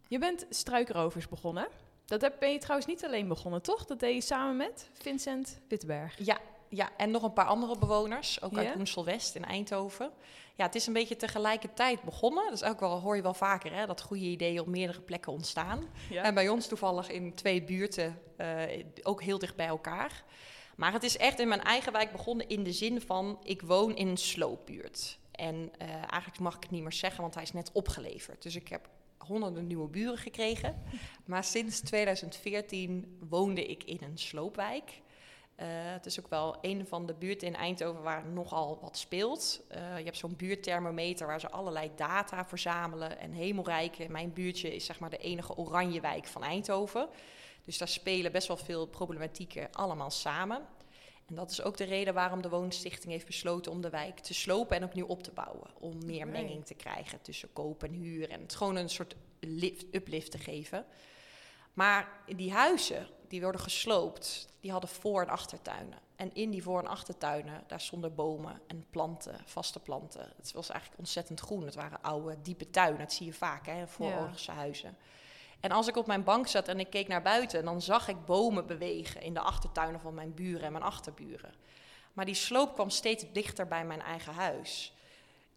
Je 0.08 0.18
bent 0.18 0.46
struikrovers 0.50 1.28
begonnen. 1.28 1.68
Dat 2.04 2.20
heb- 2.20 2.36
ben 2.38 2.52
je 2.52 2.58
trouwens 2.58 2.86
niet 2.88 3.04
alleen 3.04 3.28
begonnen, 3.28 3.62
toch? 3.62 3.84
Dat 3.84 4.00
deed 4.00 4.14
je 4.14 4.20
samen 4.20 4.56
met 4.56 4.88
Vincent 4.92 5.58
Wittenberg. 5.68 6.14
Ja, 6.18 6.38
ja, 6.68 6.90
en 6.96 7.10
nog 7.10 7.22
een 7.22 7.32
paar 7.32 7.44
andere 7.46 7.78
bewoners, 7.78 8.42
ook 8.42 8.56
uit 8.56 8.74
Woensel 8.76 9.04
West 9.04 9.34
in 9.34 9.44
Eindhoven. 9.44 10.10
Ja, 10.54 10.64
het 10.64 10.74
is 10.74 10.86
een 10.86 10.92
beetje 10.92 11.16
tegelijkertijd 11.16 12.02
begonnen. 12.02 12.44
Dat 12.44 12.52
is 12.52 12.62
ook 12.62 12.80
wel, 12.80 13.00
hoor 13.00 13.16
je 13.16 13.22
wel 13.22 13.34
vaker, 13.34 13.74
hè, 13.74 13.86
dat 13.86 14.00
goede 14.00 14.24
ideeën 14.24 14.60
op 14.60 14.66
meerdere 14.66 15.00
plekken 15.00 15.32
ontstaan. 15.32 15.84
En 16.22 16.34
bij 16.34 16.48
ons 16.48 16.66
toevallig 16.66 17.08
in 17.10 17.34
twee 17.34 17.62
buurten, 17.62 18.20
eh, 18.36 18.62
ook 19.02 19.22
heel 19.22 19.38
dicht 19.38 19.56
bij 19.56 19.66
elkaar. 19.66 20.24
Maar 20.76 20.92
het 20.92 21.02
is 21.02 21.16
echt 21.16 21.38
in 21.38 21.48
mijn 21.48 21.62
eigen 21.62 21.92
wijk 21.92 22.12
begonnen 22.12 22.48
in 22.48 22.62
de 22.62 22.72
zin 22.72 23.00
van, 23.00 23.38
ik 23.42 23.62
woon 23.62 23.96
in 23.96 24.08
een 24.08 24.16
sloopbuurt. 24.16 25.18
En 25.32 25.70
eh, 25.78 25.88
eigenlijk 25.88 26.38
mag 26.38 26.56
ik 26.56 26.62
het 26.62 26.70
niet 26.70 26.82
meer 26.82 26.92
zeggen, 26.92 27.20
want 27.20 27.34
hij 27.34 27.42
is 27.42 27.52
net 27.52 27.70
opgeleverd. 27.72 28.42
Dus 28.42 28.54
ik 28.56 28.68
heb 28.68 28.88
honderden 29.18 29.66
nieuwe 29.66 29.88
buren 29.88 30.18
gekregen. 30.18 30.82
Maar 31.24 31.44
sinds 31.44 31.80
2014 31.80 33.18
woonde 33.28 33.66
ik 33.66 33.84
in 33.84 33.98
een 34.00 34.18
sloopwijk. 34.18 35.00
Eh, 35.58 35.66
het 35.70 36.06
is 36.06 36.18
ook 36.20 36.28
wel 36.28 36.56
een 36.60 36.86
van 36.86 37.06
de 37.06 37.14
buurten 37.14 37.48
in 37.48 37.54
Eindhoven 37.54 38.02
waar 38.02 38.26
nogal 38.26 38.78
wat 38.80 38.96
speelt. 38.96 39.62
Eh, 39.68 39.98
je 39.98 40.04
hebt 40.04 40.16
zo'n 40.16 40.36
buurtthermometer 40.36 41.26
waar 41.26 41.40
ze 41.40 41.50
allerlei 41.50 41.90
data 41.96 42.44
verzamelen. 42.44 43.18
En 43.18 43.32
Hemelrijk, 43.32 44.08
mijn 44.08 44.32
buurtje, 44.32 44.74
is 44.74 44.84
zeg 44.84 44.98
maar 44.98 45.10
de 45.10 45.16
enige 45.16 45.56
oranje 45.56 46.00
wijk 46.00 46.26
van 46.26 46.42
Eindhoven. 46.42 47.08
Dus 47.64 47.78
daar 47.78 47.88
spelen 47.88 48.32
best 48.32 48.48
wel 48.48 48.56
veel 48.56 48.86
problematieken 48.86 49.68
allemaal 49.72 50.10
samen. 50.10 50.66
En 51.28 51.34
dat 51.34 51.50
is 51.50 51.62
ook 51.62 51.76
de 51.76 51.84
reden 51.84 52.14
waarom 52.14 52.42
de 52.42 52.48
Woonstichting 52.48 53.12
heeft 53.12 53.26
besloten 53.26 53.72
om 53.72 53.80
de 53.80 53.90
wijk 53.90 54.18
te 54.18 54.34
slopen 54.34 54.76
en 54.76 54.84
opnieuw 54.84 55.06
op 55.06 55.22
te 55.22 55.30
bouwen. 55.32 55.70
Om 55.78 56.04
meer 56.04 56.28
menging 56.28 56.66
te 56.66 56.74
krijgen 56.74 57.20
tussen 57.22 57.52
koop 57.52 57.82
en 57.82 57.92
huur. 57.92 58.30
En 58.30 58.40
het 58.40 58.54
gewoon 58.54 58.76
een 58.76 58.88
soort 58.88 59.16
lift, 59.40 59.94
uplift 59.94 60.30
te 60.30 60.38
geven. 60.38 60.86
Maar 61.72 62.08
die 62.36 62.52
huizen, 62.52 63.06
die 63.28 63.40
worden 63.42 63.60
gesloopt, 63.60 64.48
die 64.60 64.70
hadden 64.70 64.90
voor- 64.90 65.22
en 65.22 65.28
achtertuinen. 65.28 65.98
En 66.16 66.34
in 66.34 66.50
die 66.50 66.62
voor- 66.62 66.78
en 66.78 66.86
achtertuinen, 66.86 67.64
daar 67.66 67.80
stonden 67.80 68.14
bomen 68.14 68.60
en 68.66 68.86
planten, 68.90 69.40
vaste 69.44 69.80
planten. 69.80 70.32
Het 70.36 70.52
was 70.52 70.68
eigenlijk 70.68 71.00
ontzettend 71.00 71.40
groen. 71.40 71.64
Het 71.64 71.74
waren 71.74 72.02
oude, 72.02 72.36
diepe 72.42 72.70
tuinen. 72.70 72.98
Dat 73.00 73.12
zie 73.12 73.26
je 73.26 73.32
vaak, 73.32 73.66
hè, 73.66 73.86
vooroorlogse 73.88 74.50
huizen. 74.50 74.96
En 75.60 75.70
als 75.70 75.86
ik 75.86 75.96
op 75.96 76.06
mijn 76.06 76.24
bank 76.24 76.46
zat 76.46 76.68
en 76.68 76.80
ik 76.80 76.90
keek 76.90 77.08
naar 77.08 77.22
buiten, 77.22 77.64
dan 77.64 77.82
zag 77.82 78.08
ik 78.08 78.24
bomen 78.24 78.66
bewegen 78.66 79.20
in 79.22 79.34
de 79.34 79.40
achtertuinen 79.40 80.00
van 80.00 80.14
mijn 80.14 80.34
buren 80.34 80.62
en 80.62 80.72
mijn 80.72 80.84
achterburen. 80.84 81.54
Maar 82.12 82.24
die 82.24 82.34
sloop 82.34 82.74
kwam 82.74 82.90
steeds 82.90 83.24
dichter 83.32 83.66
bij 83.66 83.84
mijn 83.84 84.02
eigen 84.02 84.34
huis. 84.34 84.92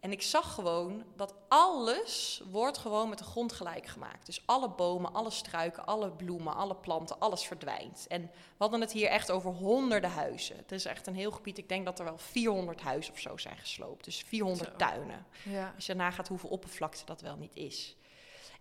En 0.02 0.12
ik 0.12 0.22
zag 0.22 0.54
gewoon 0.54 1.04
dat 1.16 1.34
alles 1.48 2.42
wordt 2.50 2.78
gewoon 2.78 3.08
met 3.08 3.18
de 3.18 3.24
grond 3.24 3.52
gelijk 3.52 3.86
gemaakt. 3.86 4.26
Dus 4.26 4.42
alle 4.46 4.68
bomen, 4.68 5.12
alle 5.12 5.30
struiken, 5.30 5.86
alle 5.86 6.10
bloemen, 6.10 6.54
alle 6.54 6.74
planten, 6.74 7.18
alles 7.18 7.44
verdwijnt. 7.44 8.06
En 8.08 8.22
we 8.22 8.28
hadden 8.58 8.80
het 8.80 8.92
hier 8.92 9.08
echt 9.08 9.30
over 9.30 9.50
honderden 9.50 10.10
huizen. 10.10 10.56
Het 10.56 10.72
is 10.72 10.84
echt 10.84 11.06
een 11.06 11.14
heel 11.14 11.30
gebied. 11.30 11.58
Ik 11.58 11.68
denk 11.68 11.84
dat 11.84 11.98
er 11.98 12.04
wel 12.04 12.18
400 12.18 12.80
huizen 12.80 13.12
of 13.12 13.18
zo 13.18 13.36
zijn 13.36 13.56
gesloopt. 13.56 14.04
Dus 14.04 14.22
400 14.26 14.70
Zo. 14.70 14.76
tuinen. 14.76 15.26
Ja. 15.42 15.72
Als 15.74 15.86
je 15.86 15.94
nagaat 15.94 16.28
hoeveel 16.28 16.50
oppervlakte 16.50 17.04
dat 17.04 17.20
wel 17.20 17.36
niet 17.36 17.56
is. 17.56 17.96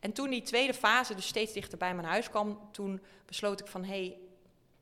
En 0.01 0.12
toen 0.12 0.29
die 0.29 0.41
tweede 0.41 0.74
fase 0.74 1.15
dus 1.15 1.27
steeds 1.27 1.53
dichter 1.53 1.77
bij 1.77 1.96
mijn 1.96 2.08
huis 2.08 2.29
kwam, 2.29 2.60
toen 2.72 3.01
besloot 3.25 3.60
ik 3.60 3.67
van 3.67 3.84
hé, 3.84 3.89
hey, 3.89 4.17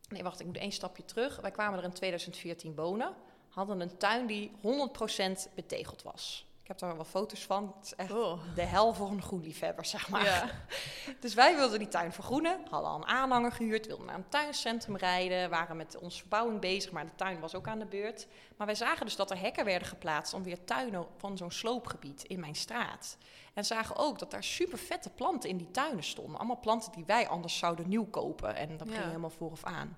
nee 0.09 0.23
wacht, 0.23 0.39
ik 0.39 0.45
moet 0.45 0.57
één 0.57 0.71
stapje 0.71 1.05
terug. 1.05 1.39
Wij 1.41 1.51
kwamen 1.51 1.79
er 1.79 1.85
in 1.85 1.93
2014 1.93 2.75
wonen, 2.75 3.15
hadden 3.49 3.79
een 3.79 3.97
tuin 3.97 4.25
die 4.27 4.51
100% 4.57 5.53
betegeld 5.55 6.01
was. 6.01 6.45
Ik 6.69 6.75
heb 6.79 6.89
daar 6.89 6.95
wel 6.97 7.05
foto's 7.05 7.43
van. 7.45 7.73
Het 7.77 7.85
is 7.85 7.95
echt 7.95 8.11
Oh. 8.11 8.39
de 8.55 8.61
hel 8.61 8.93
voor 8.93 9.09
een 9.09 9.21
groenliefhebber, 9.21 9.85
zeg 9.85 10.09
maar. 10.09 10.23
Ja. 10.25 10.49
Dus 11.19 11.33
wij 11.33 11.55
wilden 11.55 11.79
die 11.79 11.88
tuin 11.88 12.13
vergroenen, 12.13 12.59
hadden 12.69 12.89
al 12.89 12.95
een 12.95 13.05
aanhanger 13.05 13.51
gehuurd, 13.51 13.88
wilden 13.88 14.05
naar 14.05 14.15
een 14.15 14.29
tuincentrum 14.29 14.95
rijden, 14.97 15.49
waren 15.49 15.77
met 15.77 15.97
onze 15.97 16.19
verbouwing 16.19 16.59
bezig, 16.59 16.91
maar 16.91 17.05
de 17.05 17.15
tuin 17.15 17.39
was 17.39 17.55
ook 17.55 17.67
aan 17.67 17.79
de 17.79 17.85
beurt. 17.85 18.27
Maar 18.57 18.67
wij 18.67 18.75
zagen 18.75 19.05
dus 19.05 19.15
dat 19.15 19.31
er 19.31 19.39
hekken 19.39 19.65
werden 19.65 19.88
geplaatst 19.88 20.33
om 20.33 20.43
weer 20.43 20.63
tuinen 20.63 21.05
van 21.17 21.38
zo'n 21.38 21.51
sloopgebied 21.51 22.23
in 22.23 22.39
mijn 22.39 22.55
straat. 22.55 23.17
En 23.53 23.65
zagen 23.65 23.95
ook 23.95 24.19
dat 24.19 24.31
daar 24.31 24.43
super 24.43 24.77
vette 24.77 25.09
planten 25.09 25.49
in 25.49 25.57
die 25.57 25.71
tuinen 25.71 26.03
stonden. 26.03 26.38
Allemaal 26.38 26.59
planten 26.59 26.91
die 26.91 27.05
wij 27.05 27.27
anders 27.27 27.57
zouden 27.57 27.89
nieuw 27.89 28.05
kopen. 28.05 28.55
En 28.55 28.77
dat 28.77 28.88
Ja. 28.88 28.93
ging 28.93 29.05
helemaal 29.05 29.29
vooraf 29.29 29.63
aan. 29.63 29.97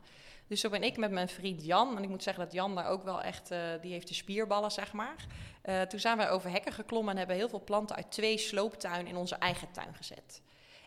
Dus 0.52 0.60
zo 0.60 0.70
ben 0.70 0.84
ik 0.84 0.98
met 0.98 1.12
mijn 1.12 1.30
vriend 1.30 1.66
Jan, 1.66 1.98
en 1.98 2.04
ik 2.04 2.10
moet 2.10 2.24
zeggen 2.24 2.44
dat 2.44 2.54
Jan 2.54 2.76
daar 2.76 2.88
ook 2.88 3.04
wel 3.04 3.22
echt, 3.22 3.52
eh, 3.52 3.60
die 3.82 3.92
heeft 3.92 4.08
de 4.08 4.14
spierballen, 4.14 4.72
zeg 4.72 4.94
maar. 4.94 5.26
Eh, 5.62 5.82
toen 5.82 6.00
zijn 6.00 6.18
wij 6.18 6.30
over 6.30 6.50
hekken 6.50 6.72
geklommen 6.72 7.12
en 7.12 7.18
hebben 7.18 7.36
heel 7.36 7.50
veel 7.50 7.64
planten 7.64 7.96
uit 7.96 8.12
twee 8.12 8.38
slooptuinen 8.38 9.08
in 9.08 9.16
onze 9.16 9.36
eigen 9.36 9.72
tuin 9.72 9.96
gezet. 9.96 10.42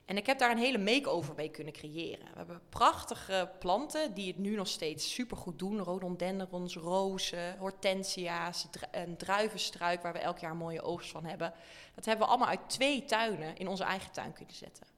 En 0.04 0.16
ik 0.16 0.26
heb 0.26 0.38
daar 0.38 0.50
een 0.50 0.58
hele 0.58 0.78
make-over 0.78 1.34
mee 1.34 1.50
kunnen 1.50 1.72
creëren. 1.72 2.26
We 2.26 2.36
hebben 2.36 2.60
prachtige 2.68 3.50
planten 3.58 4.14
die 4.14 4.26
het 4.26 4.38
nu 4.38 4.56
nog 4.56 4.68
steeds 4.68 5.14
supergoed 5.14 5.58
doen. 5.58 5.78
Rhododendrons, 5.78 6.76
rozen, 6.76 7.56
hortensia's, 7.58 8.66
een 8.90 9.16
druivenstruik 9.16 10.02
waar 10.02 10.12
we 10.12 10.18
elk 10.18 10.38
jaar 10.38 10.56
mooie 10.56 10.82
oogst 10.82 11.10
van 11.10 11.24
hebben. 11.24 11.52
Dat 11.94 12.04
hebben 12.04 12.24
we 12.24 12.32
allemaal 12.32 12.50
uit 12.50 12.68
twee 12.70 13.04
tuinen 13.04 13.56
in 13.56 13.68
onze 13.68 13.84
eigen 13.84 14.12
tuin 14.12 14.32
kunnen 14.32 14.54
zetten. 14.54 14.93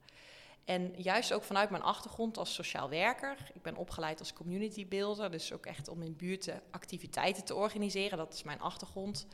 En 0.67 0.93
juist 0.97 1.33
ook 1.33 1.43
vanuit 1.43 1.69
mijn 1.69 1.83
achtergrond 1.83 2.37
als 2.37 2.53
sociaal 2.53 2.89
werker. 2.89 3.37
Ik 3.53 3.61
ben 3.61 3.75
opgeleid 3.75 4.19
als 4.19 4.33
community 4.33 4.87
builder, 4.87 5.31
dus 5.31 5.53
ook 5.53 5.65
echt 5.65 5.87
om 5.87 6.01
in 6.01 6.15
buurten 6.15 6.61
activiteiten 6.71 7.45
te 7.45 7.55
organiseren. 7.55 8.17
Dat 8.17 8.33
is 8.33 8.43
mijn 8.43 8.61
achtergrond. 8.61 9.27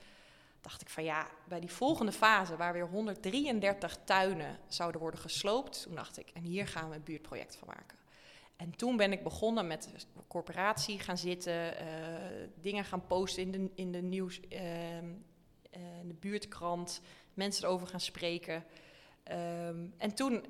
Dacht 0.62 0.82
ik 0.82 0.90
van 0.90 1.04
ja, 1.04 1.28
bij 1.48 1.60
die 1.60 1.72
volgende 1.72 2.12
fase 2.12 2.58
waar 2.58 2.74
weer 2.74 2.88
133 2.88 3.98
tuinen 4.04 4.60
zouden 4.68 5.02
worden 5.02 5.20
gesloopt, 5.20 5.84
toen 5.84 5.96
dacht 5.96 6.18
ik, 6.18 6.30
en 6.34 6.44
hier 6.44 6.68
gaan 6.68 6.90
we 6.90 6.96
een 6.96 7.04
buurtproject 7.04 7.56
van 7.56 7.68
maken. 7.68 7.98
En 8.56 8.76
toen 8.76 8.98
ben 8.98 9.12
ik 9.12 9.24
begonnen 9.24 9.68
met 9.68 9.90
de 9.94 10.22
corporatie 10.28 11.00
gaan 11.00 11.18
zitten, 11.18 11.78
eh, 11.78 11.88
dingen 12.62 12.86
gaan 12.86 13.08
posten 13.08 13.44
in 13.44 13.52
de, 13.52 13.72
in 13.76 13.92
de 13.92 14.02
nieuws, 14.02 14.40
eh, 14.50 14.98
in 15.78 16.08
de 16.08 16.18
buurtkrant, 16.20 17.02
mensen 17.34 17.64
erover 17.64 17.88
gaan 17.88 18.00
spreken. 18.00 18.66
Ehm, 19.24 19.86
en 19.98 20.14
toen 20.14 20.46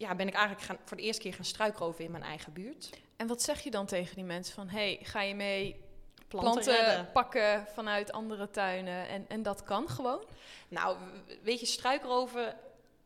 ja, 0.00 0.14
ben 0.14 0.28
ik 0.28 0.34
eigenlijk 0.34 0.66
gaan, 0.66 0.78
voor 0.84 0.96
de 0.96 1.02
eerste 1.02 1.22
keer 1.22 1.34
gaan 1.34 1.44
struikroven 1.44 2.04
in 2.04 2.10
mijn 2.10 2.22
eigen 2.22 2.52
buurt. 2.52 2.90
En 3.16 3.26
wat 3.26 3.42
zeg 3.42 3.60
je 3.60 3.70
dan 3.70 3.86
tegen 3.86 4.14
die 4.14 4.24
mensen 4.24 4.54
van, 4.54 4.68
hey, 4.68 4.98
ga 5.02 5.22
je 5.22 5.34
mee 5.34 5.88
Planten 6.28 6.64
planten, 6.64 7.12
pakken 7.12 7.66
vanuit 7.74 8.12
andere 8.12 8.50
tuinen 8.50 9.08
en, 9.08 9.24
en 9.28 9.42
dat 9.42 9.62
kan 9.62 9.88
gewoon? 9.88 10.24
Nou, 10.68 10.96
weet 11.42 11.60
je, 11.60 11.66
struikroven 11.66 12.56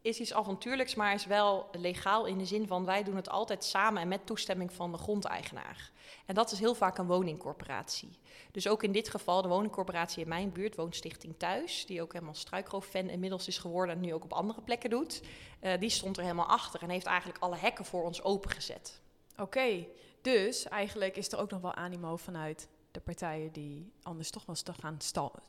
is 0.05 0.21
iets 0.21 0.35
avontuurlijks, 0.35 0.95
maar 0.95 1.15
is 1.15 1.27
wel 1.27 1.69
legaal 1.73 2.27
in 2.27 2.39
de 2.39 2.45
zin 2.45 2.67
van 2.67 2.85
wij 2.85 3.03
doen 3.03 3.17
het 3.17 3.29
altijd 3.29 3.65
samen 3.65 4.03
en 4.03 4.09
met 4.09 4.27
toestemming 4.27 4.73
van 4.73 4.93
de 4.93 4.99
grondeigenaar. 4.99 5.91
En 6.27 6.35
dat 6.35 6.53
is 6.53 6.59
heel 6.59 6.75
vaak 6.75 6.99
een 6.99 7.07
woningcorporatie. 7.07 8.19
Dus 8.51 8.69
ook 8.69 8.83
in 8.83 8.93
dit 8.93 9.09
geval 9.09 9.43
de 9.43 9.49
woningcorporatie 9.49 10.23
in 10.23 10.29
mijn 10.29 10.53
buurt, 10.53 10.77
Woonstichting 10.77 11.35
Thuis, 11.39 11.87
die 11.87 12.03
ook 12.03 12.13
helemaal 12.13 12.35
struikroof-fan 12.35 13.09
inmiddels 13.09 13.49
is 13.49 13.59
geworden 13.59 13.95
en 13.95 14.01
nu 14.01 14.15
ook 14.15 14.25
op 14.25 14.33
andere 14.33 14.63
plekken 14.63 14.91
doet, 14.91 15.23
eh, 15.61 15.81
die 15.81 15.91
stond 15.91 16.17
er 16.17 16.23
helemaal 16.23 16.47
achter 16.47 16.83
en 16.83 16.91
heeft 16.91 17.07
eigenlijk 17.07 17.39
alle 17.43 17.57
hekken 17.57 17.85
voor 17.85 18.05
ons 18.05 18.23
opengezet. 18.23 19.01
Oké, 19.37 19.87
dus 20.23 20.69
eigenlijk 20.69 21.17
is 21.17 21.33
er 21.33 21.39
ook 21.39 21.51
nog 21.51 21.61
wel 21.61 21.75
animo 21.75 22.17
vanuit 22.17 22.69
de 22.91 23.01
partijen 23.01 23.53
die 23.53 23.93
anders 24.03 24.31
toch 24.31 24.47
wel 24.47 24.57
gaan 24.81 24.97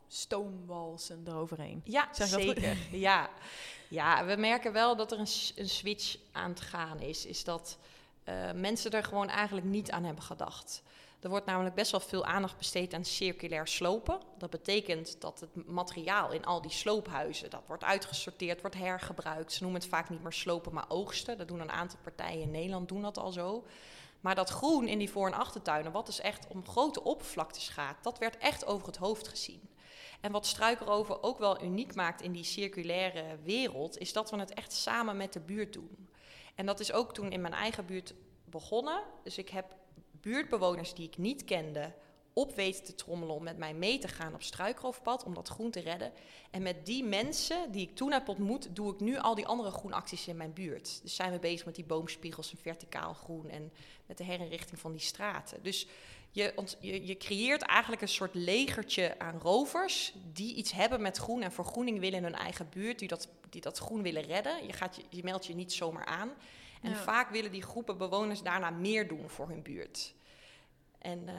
stoomwalsen 0.08 1.22
eroverheen. 1.26 1.80
Ja, 1.84 2.08
Zeg 2.12 2.28
zeker. 2.28 2.76
ja. 3.08 3.30
Ja, 3.88 4.24
we 4.24 4.36
merken 4.36 4.72
wel 4.72 4.96
dat 4.96 5.12
er 5.12 5.18
een, 5.18 5.28
een 5.56 5.68
switch 5.68 6.16
aan 6.32 6.50
het 6.50 6.60
gaan 6.60 7.00
is. 7.00 7.26
Is 7.26 7.44
dat 7.44 7.78
eh, 8.24 8.52
mensen 8.52 8.90
er 8.90 9.04
gewoon 9.04 9.28
eigenlijk 9.28 9.66
niet 9.66 9.90
aan 9.90 10.04
hebben 10.04 10.24
gedacht. 10.24 10.82
Er 11.20 11.28
wordt 11.28 11.46
namelijk 11.46 11.74
best 11.74 11.90
wel 11.90 12.00
veel 12.00 12.24
aandacht 12.24 12.56
besteed 12.58 12.94
aan 12.94 13.04
circulair 13.04 13.66
slopen. 13.68 14.20
Dat 14.38 14.50
betekent 14.50 15.20
dat 15.20 15.40
het 15.40 15.66
materiaal 15.66 16.32
in 16.32 16.44
al 16.44 16.62
die 16.62 16.70
sloophuizen, 16.70 17.50
dat 17.50 17.62
wordt 17.66 17.84
uitgesorteerd, 17.84 18.60
wordt 18.60 18.76
hergebruikt. 18.76 19.52
Ze 19.52 19.62
noemen 19.62 19.80
het 19.80 19.90
vaak 19.90 20.08
niet 20.08 20.22
meer 20.22 20.32
slopen, 20.32 20.72
maar 20.72 20.84
oogsten. 20.88 21.38
Dat 21.38 21.48
doen 21.48 21.60
een 21.60 21.72
aantal 21.72 21.98
partijen 22.02 22.42
in 22.42 22.50
Nederland, 22.50 22.88
doen 22.88 23.02
dat 23.02 23.18
al 23.18 23.32
zo. 23.32 23.64
Maar 24.20 24.34
dat 24.34 24.50
groen 24.50 24.88
in 24.88 24.98
die 24.98 25.10
voor- 25.10 25.26
en 25.26 25.38
achtertuinen, 25.38 25.92
wat 25.92 26.06
dus 26.06 26.20
echt 26.20 26.46
om 26.48 26.68
grote 26.68 27.02
oppervlaktes 27.02 27.68
gaat, 27.68 27.96
dat 28.02 28.18
werd 28.18 28.38
echt 28.38 28.66
over 28.66 28.86
het 28.86 28.96
hoofd 28.96 29.28
gezien. 29.28 29.68
En 30.26 30.32
wat 30.32 30.46
struikroven 30.46 31.22
ook 31.22 31.38
wel 31.38 31.62
uniek 31.62 31.94
maakt 31.94 32.22
in 32.22 32.32
die 32.32 32.44
circulaire 32.44 33.38
wereld, 33.42 33.98
is 33.98 34.12
dat 34.12 34.30
we 34.30 34.36
het 34.36 34.54
echt 34.54 34.72
samen 34.72 35.16
met 35.16 35.32
de 35.32 35.40
buurt 35.40 35.72
doen. 35.72 36.08
En 36.54 36.66
dat 36.66 36.80
is 36.80 36.92
ook 36.92 37.14
toen 37.14 37.30
in 37.30 37.40
mijn 37.40 37.52
eigen 37.52 37.86
buurt 37.86 38.14
begonnen. 38.44 39.02
Dus 39.22 39.38
ik 39.38 39.48
heb 39.48 39.76
buurtbewoners 40.20 40.94
die 40.94 41.06
ik 41.06 41.18
niet 41.18 41.44
kende 41.44 41.92
op 42.32 42.54
weten 42.54 42.84
te 42.84 42.94
trommelen 42.94 43.34
om 43.34 43.42
met 43.42 43.56
mij 43.56 43.74
mee 43.74 43.98
te 43.98 44.08
gaan 44.08 44.34
op 44.34 44.42
struikroofpad, 44.42 45.24
om 45.24 45.34
dat 45.34 45.48
groen 45.48 45.70
te 45.70 45.80
redden. 45.80 46.12
En 46.50 46.62
met 46.62 46.86
die 46.86 47.04
mensen 47.04 47.72
die 47.72 47.88
ik 47.88 47.96
toen 47.96 48.12
heb 48.12 48.28
ontmoet, 48.28 48.76
doe 48.76 48.92
ik 48.92 49.00
nu 49.00 49.18
al 49.18 49.34
die 49.34 49.46
andere 49.46 49.70
groenacties 49.70 50.28
in 50.28 50.36
mijn 50.36 50.52
buurt. 50.52 51.02
Dus 51.02 51.14
zijn 51.14 51.32
we 51.32 51.38
bezig 51.38 51.66
met 51.66 51.74
die 51.74 51.84
boomspiegels 51.84 52.50
en 52.50 52.58
verticaal 52.58 53.14
groen 53.14 53.48
en 53.48 53.72
met 54.06 54.18
de 54.18 54.24
herinrichting 54.24 54.80
van 54.80 54.92
die 54.92 55.00
straten. 55.00 55.62
Dus 55.62 55.86
je, 56.36 56.52
je, 56.80 57.06
je 57.06 57.16
creëert 57.16 57.62
eigenlijk 57.62 58.02
een 58.02 58.08
soort 58.08 58.34
legertje 58.34 59.18
aan 59.18 59.38
rovers 59.38 60.14
die 60.32 60.54
iets 60.54 60.72
hebben 60.72 61.02
met 61.02 61.16
groen 61.16 61.42
en 61.42 61.52
vergroening 61.52 62.00
willen 62.00 62.18
in 62.18 62.24
hun 62.24 62.34
eigen 62.34 62.68
buurt, 62.70 62.98
die 62.98 63.08
dat, 63.08 63.28
die 63.50 63.60
dat 63.60 63.78
groen 63.78 64.02
willen 64.02 64.22
redden. 64.22 64.66
Je, 64.66 64.72
gaat 64.72 65.00
je, 65.08 65.22
meldt 65.22 65.46
je 65.46 65.54
niet 65.54 65.72
zomaar 65.72 66.04
aan. 66.04 66.30
En 66.82 66.90
Ja. 66.90 66.96
vaak 66.96 67.30
willen 67.30 67.50
die 67.50 67.62
groepen 67.62 67.98
bewoners 67.98 68.42
daarna 68.42 68.70
meer 68.70 69.08
doen 69.08 69.28
voor 69.28 69.48
hun 69.48 69.62
buurt. 69.62 70.14
En 70.98 71.28
eh, 71.28 71.34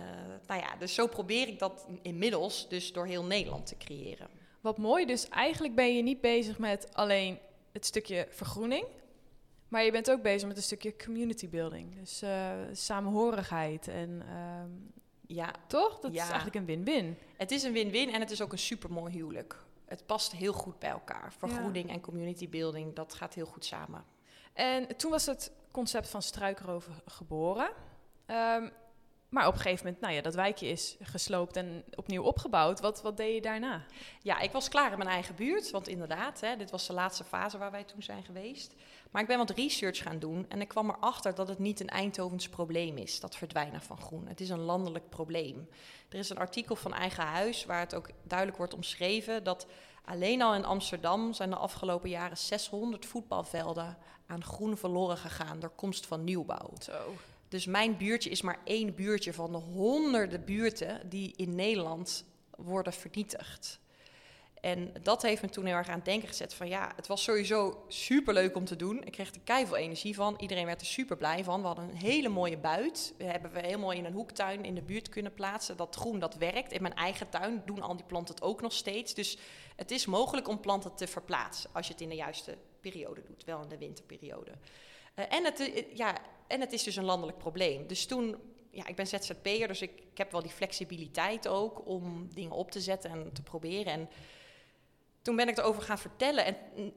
nou 0.47 0.61
ja, 0.61 0.75
dus 0.75 0.93
zo 0.93 1.07
probeer 1.07 1.47
ik 1.47 1.59
dat 1.59 1.87
inmiddels 2.01 2.69
dus 2.69 2.93
door 2.93 3.05
heel 3.05 3.23
Nederland 3.23 3.65
te 3.65 3.77
creëren. 3.77 4.27
Wat 4.61 4.77
mooi, 4.77 5.05
dus 5.05 5.29
eigenlijk 5.29 5.75
ben 5.75 5.95
je 5.95 6.03
niet 6.03 6.21
bezig 6.21 6.57
met 6.57 6.93
alleen 6.93 7.39
het 7.71 7.85
stukje 7.85 8.27
vergroening, 8.29 8.85
maar 9.67 9.83
je 9.83 9.91
bent 9.91 10.11
ook 10.11 10.21
bezig 10.21 10.47
met 10.47 10.57
een 10.57 10.63
stukje 10.63 10.95
community 11.05 11.49
building. 11.49 11.95
Dus 11.99 12.21
eh, 12.21 12.51
samenhorigheid 12.71 13.87
en 13.87 14.21
ehm, 14.29 14.69
Ja, 15.29 15.51
toch? 15.67 15.99
Dat 15.99 16.13
Ja. 16.13 16.21
is 16.23 16.27
eigenlijk 16.29 16.55
een 16.55 16.65
win-win. 16.65 17.17
het 17.37 17.51
is 17.51 17.63
een 17.63 17.71
win-win 17.73 18.13
en 18.13 18.19
het 18.19 18.31
is 18.31 18.41
ook 18.41 18.51
een 18.51 18.57
supermooi 18.57 19.13
huwelijk. 19.13 19.63
Het 19.85 20.05
past 20.05 20.31
heel 20.31 20.53
goed 20.53 20.79
bij 20.79 20.89
elkaar. 20.89 21.33
Vergroening 21.37 21.89
en 21.89 22.01
community 22.01 22.49
building, 22.49 22.95
dat 22.95 23.13
gaat 23.13 23.33
heel 23.33 23.45
goed 23.45 23.65
samen. 23.65 24.03
En 24.53 24.97
toen 24.97 25.11
was 25.11 25.25
het 25.25 25.51
concept 25.71 26.09
van 26.09 26.21
struikroven 26.21 26.93
geboren. 27.05 27.69
Ehm, 28.25 28.69
Maar 29.29 29.47
op 29.47 29.53
een 29.53 29.59
gegeven 29.59 29.85
moment, 29.85 30.01
nou 30.01 30.13
ja, 30.13 30.21
dat 30.21 30.35
wijkje 30.35 30.67
is 30.67 30.97
gesloopt 31.01 31.55
en 31.55 31.83
opnieuw 31.95 32.23
opgebouwd. 32.23 32.79
Wat, 32.79 33.01
wat 33.01 33.17
deed 33.17 33.35
je 33.35 33.41
daarna? 33.41 33.85
Ja, 34.21 34.39
ik 34.39 34.51
was 34.51 34.69
klaar 34.69 34.91
in 34.91 34.97
mijn 34.97 35.09
eigen 35.09 35.35
buurt. 35.35 35.71
Want 35.71 35.87
inderdaad, 35.87 36.39
hè, 36.41 36.55
dit 36.55 36.71
was 36.71 36.87
de 36.87 36.93
laatste 36.93 37.23
fase 37.23 37.57
waar 37.57 37.71
wij 37.71 37.83
toen 37.83 38.03
zijn 38.03 38.23
geweest. 38.23 38.75
Maar 39.11 39.21
ik 39.21 39.27
ben 39.27 39.37
wat 39.37 39.49
research 39.49 39.97
gaan 39.97 40.19
doen. 40.19 40.45
En 40.49 40.61
ik 40.61 40.67
kwam 40.67 40.89
erachter 40.89 41.35
dat 41.35 41.47
het 41.47 41.59
niet 41.59 41.79
een 41.79 41.89
Eindhovens 41.89 42.49
probleem 42.49 42.97
is, 42.97 43.19
dat 43.19 43.35
verdwijnen 43.35 43.81
van 43.81 44.01
groen. 44.01 44.27
Het 44.27 44.41
is 44.41 44.49
een 44.49 44.59
landelijk 44.59 45.09
probleem. 45.09 45.69
Er 46.09 46.19
is 46.19 46.29
een 46.29 46.37
artikel 46.37 46.75
van 46.75 46.93
Eigen 46.93 47.23
Huis 47.23 47.65
waar 47.65 47.79
het 47.79 47.95
ook 47.95 48.09
duidelijk 48.23 48.57
wordt 48.57 48.73
omschreven 48.73 49.43
dat 49.43 49.67
alleen 50.05 50.41
al 50.41 50.55
in 50.55 50.65
Amsterdam 50.65 51.33
zijn 51.33 51.49
de 51.49 51.55
afgelopen 51.55 52.09
jaren 52.09 52.37
600 52.37 53.05
voetbalvelden 53.05 53.97
aan 54.27 54.43
groen 54.43 54.77
verloren 54.77 55.17
gegaan 55.17 55.59
door 55.59 55.69
komst 55.69 56.05
van 56.05 56.23
nieuwbouw. 56.23 56.69
Zo. 56.79 57.13
Dus 57.47 57.65
mijn 57.65 57.97
buurtje 57.97 58.29
is 58.29 58.41
maar 58.41 58.59
één 58.63 58.95
buurtje 58.95 59.33
van 59.33 59.51
de 59.51 59.57
honderden 59.57 60.45
buurten 60.45 61.09
die 61.09 61.33
in 61.35 61.55
Nederland 61.55 62.25
worden 62.57 62.93
vernietigd. 62.93 63.79
En 64.61 64.93
dat 65.01 65.21
heeft 65.21 65.41
me 65.41 65.49
toen 65.49 65.65
heel 65.65 65.75
erg 65.75 65.87
aan 65.87 65.95
het 65.95 66.05
denken 66.05 66.27
gezet 66.27 66.53
van 66.53 66.67
ja, 66.67 66.91
het 66.95 67.07
was 67.07 67.23
sowieso 67.23 67.83
super 67.87 68.33
leuk 68.33 68.55
om 68.55 68.65
te 68.65 68.75
doen. 68.75 69.03
Ik 69.03 69.11
kreeg 69.11 69.33
er 69.33 69.41
keiveel 69.43 69.75
energie 69.75 70.15
van. 70.15 70.35
Iedereen 70.39 70.65
werd 70.65 70.81
er 70.81 70.87
super 70.87 71.17
blij 71.17 71.43
van. 71.43 71.61
We 71.61 71.67
hadden 71.67 71.89
een 71.89 71.95
hele 71.95 72.29
mooie 72.29 72.57
buit. 72.57 73.13
We 73.17 73.23
hebben 73.23 73.51
we 73.51 73.59
helemaal 73.59 73.91
in 73.91 74.05
een 74.05 74.13
hoektuin 74.13 74.65
in 74.65 74.75
de 74.75 74.81
buurt 74.81 75.09
kunnen 75.09 75.33
plaatsen. 75.33 75.77
Dat 75.77 75.95
groen, 75.95 76.19
dat 76.19 76.35
werkt. 76.35 76.71
In 76.71 76.81
mijn 76.81 76.93
eigen 76.93 77.29
tuin 77.29 77.61
doen 77.65 77.81
al 77.81 77.95
die 77.95 78.05
planten 78.05 78.35
het 78.35 78.43
ook 78.43 78.61
nog 78.61 78.73
steeds. 78.73 79.13
Dus 79.13 79.37
het 79.75 79.91
is 79.91 80.05
mogelijk 80.05 80.47
om 80.47 80.59
planten 80.59 80.95
te 80.95 81.07
verplaatsen 81.07 81.69
als 81.73 81.87
je 81.87 81.93
het 81.93 82.01
in 82.01 82.09
de 82.09 82.15
juiste 82.15 82.57
periode 82.81 83.23
doet, 83.23 83.43
wel 83.43 83.61
in 83.61 83.69
de 83.69 83.77
winterperiode. 83.77 84.51
Uh, 85.15 85.25
en, 85.29 85.43
het, 85.43 85.59
uh, 85.59 85.95
ja, 85.95 86.17
en 86.47 86.61
het 86.61 86.73
is 86.73 86.83
dus 86.83 86.95
een 86.95 87.03
landelijk 87.03 87.37
probleem. 87.37 87.87
Dus 87.87 88.05
toen, 88.05 88.35
ja, 88.69 88.87
ik 88.87 88.95
ben 88.95 89.07
ZZP'er, 89.07 89.67
dus 89.67 89.81
ik, 89.81 89.91
heb 90.13 90.31
wel 90.31 90.41
die 90.41 90.51
flexibiliteit 90.51 91.47
ook 91.47 91.87
om 91.87 92.29
dingen 92.33 92.55
op 92.55 92.71
te 92.71 92.81
zetten 92.81 93.11
en 93.11 93.33
te 93.33 93.41
proberen. 93.41 93.93
En 93.93 94.09
toen 95.21 95.35
ben 95.35 95.47
ik 95.47 95.57
erover 95.57 95.81
gaan 95.81 95.97
vertellen 95.97 96.45
en, 96.45 96.55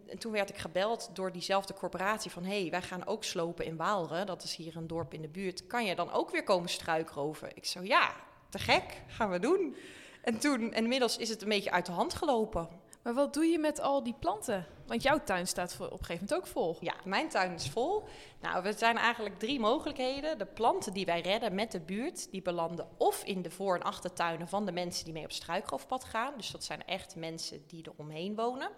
en, 0.08 0.18
toen 0.18 0.32
werd 0.32 0.50
ik 0.50 0.56
gebeld 0.56 1.10
door 1.12 1.32
diezelfde 1.32 1.74
corporatie 1.74 2.30
van... 2.30 2.44
hé, 2.44 2.60
hey, 2.60 2.70
wij 2.70 2.82
gaan 2.82 3.06
ook 3.06 3.24
slopen 3.24 3.64
in 3.64 3.76
Waalre, 3.76 4.24
dat 4.24 4.42
is 4.42 4.56
hier 4.56 4.76
een 4.76 4.86
dorp 4.86 5.14
in 5.14 5.22
de 5.22 5.28
buurt. 5.28 5.66
Kan 5.66 5.84
je 5.84 5.94
dan 5.94 6.12
ook 6.12 6.30
weer 6.30 6.44
komen 6.44 6.68
struikroven? 6.68 7.56
Ik 7.56 7.64
zo, 7.64 7.82
ja, 7.82 8.14
te 8.48 8.58
gek, 8.58 9.02
gaan 9.06 9.30
we 9.30 9.38
doen. 9.38 9.76
En 10.22 10.38
toen, 10.38 10.72
en 10.72 10.82
inmiddels 10.82 11.16
is 11.16 11.28
het 11.28 11.42
een 11.42 11.48
beetje 11.48 11.70
uit 11.70 11.86
de 11.86 11.92
hand 11.92 12.14
gelopen. 12.14 12.68
Maar 13.02 13.14
wat 13.14 13.34
doe 13.34 13.44
je 13.44 13.58
met 13.58 13.80
al 13.80 14.02
die 14.02 14.14
planten? 14.18 14.66
Want 14.86 15.02
jouw 15.02 15.22
tuin 15.24 15.46
staat 15.46 15.76
op 15.80 15.80
een 15.80 16.04
gegeven 16.04 16.26
moment 16.28 16.34
ook 16.34 16.46
vol. 16.46 16.76
Ja, 16.80 16.94
mijn 17.04 17.28
tuin 17.28 17.52
is 17.52 17.68
vol. 17.68 18.04
Nou, 18.40 18.66
er 18.66 18.78
zijn 18.78 18.96
eigenlijk 18.96 19.38
drie 19.38 19.60
mogelijkheden. 19.60 20.38
De 20.38 20.46
planten 20.46 20.92
die 20.92 21.06
wij 21.06 21.20
redden 21.20 21.54
met 21.54 21.72
de 21.72 21.80
buurt, 21.80 22.30
die 22.30 22.42
belanden 22.42 22.88
of 22.96 23.24
in 23.24 23.42
de 23.42 23.50
voor- 23.50 23.74
en 23.74 23.82
achtertuinen 23.82 24.48
van 24.48 24.66
de 24.66 24.72
mensen 24.72 25.04
die 25.04 25.12
mee 25.12 25.24
op 25.24 25.32
struikroofpad 25.32 26.04
gaan. 26.04 26.32
Dus 26.36 26.50
dat 26.50 26.64
zijn 26.64 26.84
echt 26.84 27.16
mensen 27.16 27.64
die 27.66 27.84
er 27.84 27.92
omheen 27.96 28.34
wonen. 28.34 28.70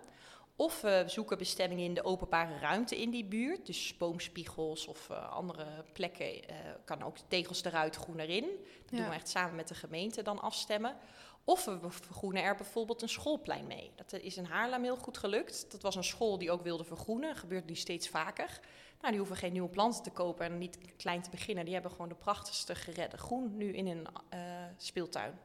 Of 0.57 0.81
we 0.81 1.05
zoeken 1.07 1.38
bestemmingen 1.38 1.85
in 1.85 1.95
de 1.95 2.05
openbare 2.05 2.59
ruimte 2.59 3.00
in 3.00 3.11
die 3.11 3.25
buurt. 3.25 3.67
Dus 3.67 3.97
boomspiegels 3.97 4.87
of 4.87 5.09
uh, 5.11 5.33
andere 5.33 5.67
plekken. 5.93 6.35
Uh, 6.35 6.57
kan 6.85 7.02
ook 7.02 7.17
tegels 7.29 7.64
eruit, 7.64 7.97
groen 7.97 8.19
erin. 8.19 8.47
Dat 8.83 8.91
ja. 8.91 8.97
doen 8.97 9.09
we 9.09 9.14
echt 9.14 9.29
samen 9.29 9.55
met 9.55 9.69
de 9.69 9.75
gemeente 9.75 10.23
dan 10.23 10.41
afstemmen. 10.41 10.97
Of 11.44 11.64
we 11.64 11.90
vergroenen 11.90 12.42
er 12.42 12.56
bijvoorbeeld 12.56 13.02
een 13.02 13.08
schoolplein 13.08 13.66
mee. 13.66 13.90
Dat 13.94 14.12
is 14.12 14.37
in 14.37 14.44
Haarlem 14.44 14.82
heel 14.82 14.96
goed 14.96 15.18
gelukt. 15.18 15.70
Dat 15.70 15.82
was 15.82 15.94
een 15.94 16.04
school 16.04 16.38
die 16.38 16.50
ook 16.50 16.62
wilde 16.62 16.84
vergroenen. 16.84 17.37
Gebeurt 17.37 17.66
die 17.66 17.76
steeds 17.76 18.08
vaker. 18.08 18.61
Nou, 19.00 19.11
die 19.11 19.18
hoeven 19.18 19.37
geen 19.37 19.52
nieuwe 19.52 19.68
planten 19.68 20.02
te 20.02 20.11
kopen 20.11 20.46
en 20.46 20.58
niet 20.58 20.78
klein 20.96 21.22
te 21.22 21.30
beginnen. 21.30 21.64
Die 21.64 21.72
hebben 21.75 21.90
gewoon 21.90 22.08
de 22.08 22.14
prachtigste 22.14 22.75
geredde 22.75 23.16
groen 23.16 23.56
nu 23.56 23.72
in 23.72 23.87
een 23.87 24.06
uh, 24.34 24.40
speeltuin. 24.76 25.38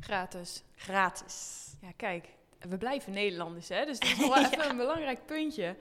Gratis. 0.00 0.62
Gratis. 0.74 1.66
Ja, 1.80 1.92
kijk. 1.96 2.28
We 2.58 2.78
blijven 2.78 3.12
Nederlanders, 3.12 3.68
hè? 3.68 3.84
Dus 3.84 3.98
dat 3.98 4.08
is 4.08 4.18
wel 4.28 4.36
even 4.36 4.70
een 4.70 4.76
belangrijk 4.76 5.26
puntje. 5.26 5.76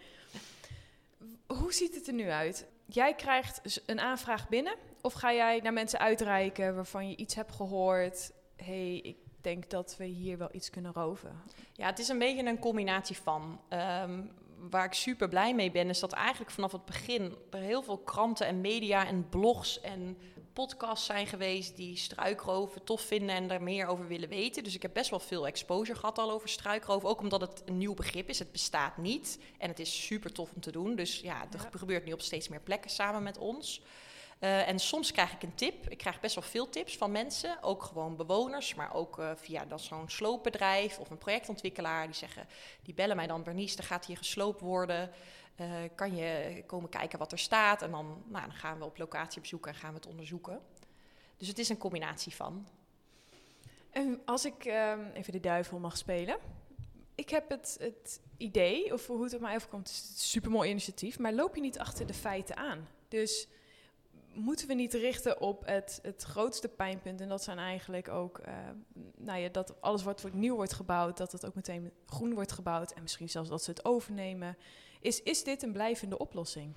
Hoe 1.48 1.74
ziet 1.74 1.96
het 1.96 2.08
er 2.08 2.14
nu 2.14 2.30
uit? 2.30 2.68
Jij 2.86 3.16
krijgt 3.16 3.82
een 3.86 4.00
aanvraag 4.00 4.50
binnen? 4.50 4.76
Of 5.02 5.14
ga 5.14 5.34
jij 5.34 5.60
naar 5.60 5.74
mensen 5.74 6.00
uitreiken 6.00 6.76
waarvan 6.76 7.10
je 7.10 7.16
iets 7.16 7.36
hebt 7.36 7.52
gehoord? 7.52 8.32
hey, 8.64 8.98
ik 8.98 9.18
denk 9.44 9.70
dat 9.70 9.96
we 9.98 10.06
hier 10.06 10.38
wel 10.38 10.50
iets 10.52 10.70
kunnen 10.70 10.94
roven. 10.94 11.42
Ja, 11.74 11.86
het 11.86 12.00
is 12.00 12.08
een 12.08 12.20
beetje 12.20 12.46
een 12.46 12.60
combinatie 12.60 13.18
van. 13.18 13.60
Um, 13.70 14.32
waar 14.70 14.86
ik 14.86 14.94
super 14.94 15.30
blij 15.30 15.56
mee 15.56 15.72
ben, 15.72 15.90
is 15.90 16.00
dat 16.00 16.12
eigenlijk 16.12 16.52
vanaf 16.52 16.72
het 16.72 16.86
begin 16.86 17.36
er 17.50 17.60
heel 17.60 17.84
veel 17.84 17.98
kranten 17.98 18.48
en 18.48 18.62
media 18.62 19.08
en 19.08 19.30
blogs 19.30 19.82
en 19.82 20.18
podcasts 20.54 21.06
zijn 21.06 21.28
geweest 21.28 21.76
die 21.76 21.98
struikroven 21.98 22.84
tof 22.84 23.02
vinden 23.02 23.36
en 23.36 23.48
daar 23.48 23.64
meer 23.64 23.88
over 23.88 24.08
willen 24.08 24.30
weten. 24.30 24.64
Dus 24.64 24.76
ik 24.76 24.82
heb 24.82 24.94
best 24.94 25.10
wel 25.10 25.20
veel 25.20 25.48
exposure 25.48 26.00
gehad 26.00 26.18
al 26.18 26.32
over 26.32 26.50
struikroven, 26.50 27.10
ook 27.10 27.20
omdat 27.20 27.42
het 27.42 27.62
een 27.66 27.78
nieuw 27.78 27.94
begrip 27.94 28.30
is. 28.30 28.40
Het 28.40 28.52
bestaat 28.52 28.98
niet 28.98 29.40
en 29.58 29.70
het 29.70 29.80
is 29.80 30.06
super 30.06 30.32
tof 30.32 30.52
om 30.56 30.62
te 30.62 30.72
doen. 30.72 30.96
Dus 30.96 31.20
ja, 31.20 31.40
het 31.40 31.62
ja. 31.62 31.78
gebeurt 31.78 32.06
nu 32.06 32.12
op 32.12 32.22
steeds 32.22 32.48
meer 32.48 32.62
plekken 32.62 32.92
samen 32.92 33.24
met 33.24 33.38
ons. 33.38 33.82
Uh, 34.42 34.68
en 34.68 34.80
soms 34.80 35.12
krijg 35.12 35.34
ik 35.34 35.44
een 35.44 35.56
tip. 35.56 35.90
Ik 35.90 35.98
krijg 35.98 36.20
best 36.20 36.36
wel 36.36 36.44
veel 36.44 36.70
tips 36.70 36.98
van 36.98 37.12
mensen, 37.12 37.64
ook 37.64 37.84
gewoon 37.84 38.16
bewoners, 38.16 38.76
maar 38.76 38.94
ook 38.94 39.20
uh, 39.20 39.32
via 39.36 39.78
zo'n 39.78 40.10
sloopbedrijf 40.10 41.00
of 41.00 41.10
een 41.10 41.18
projectontwikkelaar. 41.18 42.06
Die 42.06 42.16
zeggen, 42.16 42.48
die 42.84 42.94
bellen 42.94 43.16
mij 43.16 43.28
dan, 43.28 43.44
Bernice, 43.44 43.78
er 43.78 43.84
gaat 43.84 44.06
hier 44.06 44.18
gesloopt 44.18 44.62
worden. 44.62 45.12
Uh, 45.60 45.68
kan 45.96 46.16
je 46.16 46.64
komen 46.66 46.90
kijken 46.90 47.20
wat 47.20 47.32
er 47.32 47.40
staat? 47.40 47.82
En 47.82 47.92
dan, 47.92 48.24
nou, 48.28 48.46
dan 48.46 48.56
gaan 48.56 48.78
we 48.78 48.86
op 48.86 48.98
locatie 48.98 49.40
op 49.42 49.46
zoek 49.46 49.68
en 49.68 49.76
gaan 49.76 49.90
we 49.90 49.96
het 49.96 50.08
onderzoeken. 50.08 50.62
Dus 51.38 51.48
het 51.48 51.60
is 51.60 51.70
een 51.70 51.78
combinatie 51.78 52.36
van. 52.36 52.68
En 53.90 54.22
als 54.26 54.46
ik 54.46 54.66
um, 54.66 55.12
even 55.14 55.32
de 55.32 55.40
duivel 55.40 55.80
mag 55.80 55.98
spelen. 55.98 56.38
Ik 57.16 57.30
heb 57.30 57.50
het, 57.50 57.78
het 57.80 58.22
idee, 58.38 58.94
of 58.94 59.08
hoe 59.08 59.24
het 59.24 59.34
op 59.34 59.42
mij 59.42 59.56
overkomt, 59.56 59.88
het 59.88 59.98
is 59.98 60.10
een 60.10 60.18
supermooi 60.18 60.70
initiatief, 60.70 61.20
maar 61.20 61.34
loop 61.34 61.56
je 61.56 61.62
niet 61.62 61.80
achter 61.80 62.08
de 62.08 62.14
feiten 62.14 62.58
aan? 62.58 62.88
Dus 63.08 63.48
moeten 64.34 64.68
we 64.68 64.74
niet 64.74 64.94
richten 64.94 65.42
op 65.42 65.66
het, 65.66 66.00
het 66.02 66.24
grootste 66.24 66.68
pijnpunt. 66.68 67.22
En 67.22 67.30
dat 67.30 67.44
zijn 67.44 67.58
eigenlijk 67.58 68.10
ook, 68.10 68.40
uh, 68.40 68.54
nou 69.18 69.40
ja, 69.40 69.50
dat 69.50 69.82
alles 69.82 70.04
wat 70.04 70.34
nieuw 70.34 70.56
wordt 70.56 70.74
gebouwd, 70.74 71.18
dat 71.18 71.32
het 71.32 71.46
ook 71.46 71.56
meteen 71.56 71.92
groen 72.06 72.34
wordt 72.34 72.52
gebouwd. 72.52 72.92
En 72.92 73.02
misschien 73.02 73.30
zelfs 73.30 73.50
dat 73.50 73.64
ze 73.64 73.70
het 73.70 73.86
overnemen. 73.86 74.58
Is, 75.00 75.24
is 75.24 75.44
dit 75.44 75.64
een 75.64 75.72
blijvende 75.72 76.18
oplossing? 76.18 76.74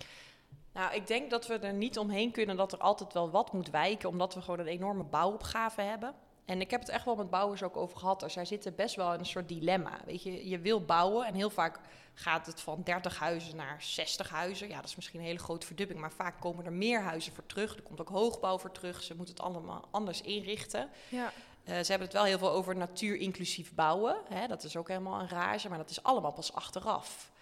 Nou, 0.73 0.95
ik 0.95 1.07
denk 1.07 1.31
dat 1.31 1.47
we 1.47 1.59
er 1.59 1.75
niet 1.75 1.99
omheen 1.99 2.31
kunnen 2.31 2.57
dat 2.57 2.73
er 2.73 2.79
altijd 2.79 3.13
wel 3.13 3.31
wat 3.31 3.53
moet 3.53 3.71
wijken, 3.71 4.09
omdat 4.09 4.35
we 4.35 4.41
gewoon 4.41 4.59
een 4.59 4.67
enorme 4.67 5.05
bouwopgave 5.05 5.81
hebben. 5.81 6.15
En 6.45 6.61
ik 6.61 6.71
heb 6.71 6.81
het 6.81 6.89
echt 6.89 7.05
wel 7.05 7.17
met 7.17 7.31
bouwers 7.31 7.63
ook 7.63 7.77
over 7.77 7.99
gehad. 7.99 8.21
Dus 8.21 8.33
zij 8.33 8.45
zitten 8.45 8.75
best 8.75 8.95
wel 8.95 9.13
in 9.13 9.19
een 9.19 9.27
soort 9.27 9.49
dilemma. 9.49 10.01
Weet 10.05 10.23
je, 10.23 10.49
je 10.49 10.59
wil 10.59 10.85
bouwen 10.85 11.27
en 11.27 11.35
heel 11.35 11.51
vaak 11.51 11.81
gaat 12.15 12.47
het 12.47 12.61
van 12.61 12.81
30 12.85 13.19
huizen 13.19 13.57
naar 13.57 13.83
60 13.83 14.31
huizen. 14.31 14.69
Ja, 14.69 14.77
dat 14.77 14.85
is 14.85 14.97
misschien 14.97 15.21
een 15.21 15.27
hele 15.27 15.39
grote 15.39 15.67
verdubbing, 15.67 16.01
maar 16.01 16.13
vaak 16.13 16.41
komen 16.41 16.65
er 16.65 16.73
meer 16.73 17.01
huizen 17.01 17.33
voor 17.33 17.47
terug. 17.47 17.77
Er 17.77 17.83
komt 17.83 18.01
ook 18.01 18.09
hoogbouw 18.09 18.59
voor 18.59 18.73
terug. 18.73 19.03
Ze 19.03 19.17
moeten 19.17 19.35
het 19.35 19.45
allemaal 19.45 19.89
anders 19.91 20.21
inrichten. 20.21 20.89
Ja. 21.09 21.33
Uh, 21.65 21.71
ze 21.71 21.91
hebben 21.91 22.09
het 22.09 22.13
wel 22.13 22.25
heel 22.25 22.39
veel 22.39 22.51
over 22.51 22.77
natuur-inclusief 22.77 23.75
bouwen. 23.75 24.17
Hè, 24.29 24.47
dat 24.47 24.65
is 24.65 24.77
ook 24.77 24.89
helemaal 24.89 25.21
een 25.21 25.29
rage, 25.29 25.69
maar 25.69 25.79
dat 25.79 25.91
is 25.91 26.03
allemaal 26.03 26.33
pas 26.33 26.53
achteraf. 26.53 27.33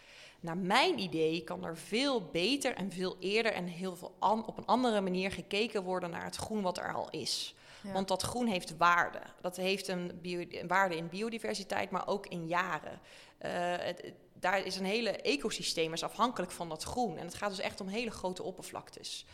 Naar 0.41 0.57
mijn 0.57 0.99
idee 0.99 1.45
kan 1.45 1.65
er 1.65 1.77
veel 1.77 2.29
beter 2.33 2.75
en 2.75 2.93
veel 2.93 3.17
eerder 3.21 3.53
en 3.53 3.67
heel 3.67 3.97
veel 3.97 4.15
op 4.21 4.59
een 4.59 4.67
andere 4.67 5.01
manier 5.01 5.33
gekeken 5.33 5.83
worden 5.83 6.11
naar 6.11 6.25
het 6.25 6.37
groen 6.37 6.63
wat 6.63 6.79
er 6.79 6.95
al 6.95 7.11
is. 7.11 7.55
Want 7.83 8.09
dat 8.09 8.23
groen 8.23 8.47
heeft 8.47 8.77
waarde. 8.77 9.21
Dat 9.41 9.57
heeft 9.57 9.89
een, 9.89 10.21
waarde 10.67 10.97
in 10.97 11.09
biodiversiteit, 11.09 11.91
maar 11.91 12.07
ook 12.07 12.27
in 12.27 12.47
jaren. 12.47 13.01
Het, 13.39 14.13
daar 14.43 14.67
is 14.67 14.77
een 14.77 14.85
hele 14.85 15.11
ecosysteem 15.11 15.93
afhankelijk 15.93 16.53
van 16.53 16.69
dat 16.69 16.83
groen. 16.83 17.17
En 17.17 17.25
het 17.25 17.35
gaat 17.35 17.51
dus 17.51 17.61
echt 17.61 17.81
om 17.81 17.89
hele 17.89 18.11
grote 18.11 18.43
oppervlaktes. 18.43 19.27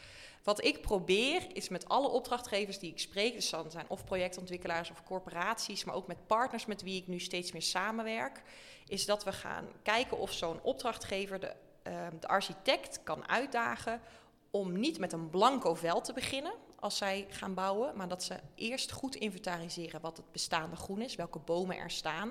Wat 0.42 0.64
ik 0.64 0.80
probeer 0.80 1.46
is 1.52 1.68
met 1.68 1.88
alle 1.88 2.08
opdrachtgevers 2.08 2.78
die 2.78 2.90
ik 2.90 2.98
spreek, 2.98 3.34
dus 3.34 3.50
dan 3.50 3.70
zijn 3.70 3.84
of 3.88 4.04
projectontwikkelaars 4.04 4.90
of 4.90 5.04
corporaties, 5.04 5.84
maar 5.84 5.94
ook 5.94 6.06
met 6.06 6.26
partners 6.26 6.66
met 6.66 6.82
wie 6.82 7.00
ik 7.00 7.06
nu 7.06 7.18
steeds 7.18 7.52
meer 7.52 7.62
samenwerk, 7.62 8.42
is 8.87 9.06
dat 9.06 9.24
we 9.24 9.32
gaan 9.32 9.68
kijken 9.82 10.18
of 10.18 10.32
zo'n 10.32 10.62
opdrachtgever 10.62 11.40
de, 11.40 11.54
uh, 11.88 12.06
de 12.20 12.28
architect 12.28 13.00
kan 13.02 13.28
uitdagen 13.28 14.00
om 14.50 14.78
niet 14.78 14.98
met 14.98 15.12
een 15.12 15.30
blanco 15.30 15.74
vel 15.74 16.00
te 16.00 16.12
beginnen 16.12 16.52
als 16.80 16.96
zij 16.96 17.26
gaan 17.28 17.54
bouwen, 17.54 17.96
maar 17.96 18.08
dat 18.08 18.22
ze 18.22 18.34
eerst 18.54 18.92
goed 18.92 19.14
inventariseren 19.14 20.00
wat 20.00 20.16
het 20.16 20.32
bestaande 20.32 20.76
groen 20.76 21.00
is, 21.00 21.14
welke 21.14 21.38
bomen 21.38 21.76
er 21.76 21.90
staan. 21.90 22.30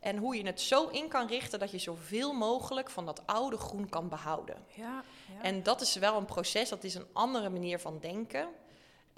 En 0.00 0.16
hoe 0.16 0.36
je 0.36 0.46
het 0.46 0.60
zo 0.60 0.88
in 0.88 1.08
kan 1.08 1.26
richten 1.26 1.58
dat 1.58 1.70
je 1.70 1.78
zoveel 1.78 2.32
mogelijk 2.32 2.90
van 2.90 3.06
dat 3.06 3.22
oude 3.26 3.56
groen 3.56 3.88
kan 3.88 4.08
behouden. 4.08 4.56
Ja, 4.74 5.02
ja. 5.34 5.42
En 5.42 5.62
dat 5.62 5.80
is 5.80 5.94
wel 5.94 6.16
een 6.16 6.24
proces, 6.24 6.68
dat 6.68 6.84
is 6.84 6.94
een 6.94 7.06
andere 7.12 7.48
manier 7.48 7.78
van 7.78 7.98
denken. 8.00 8.48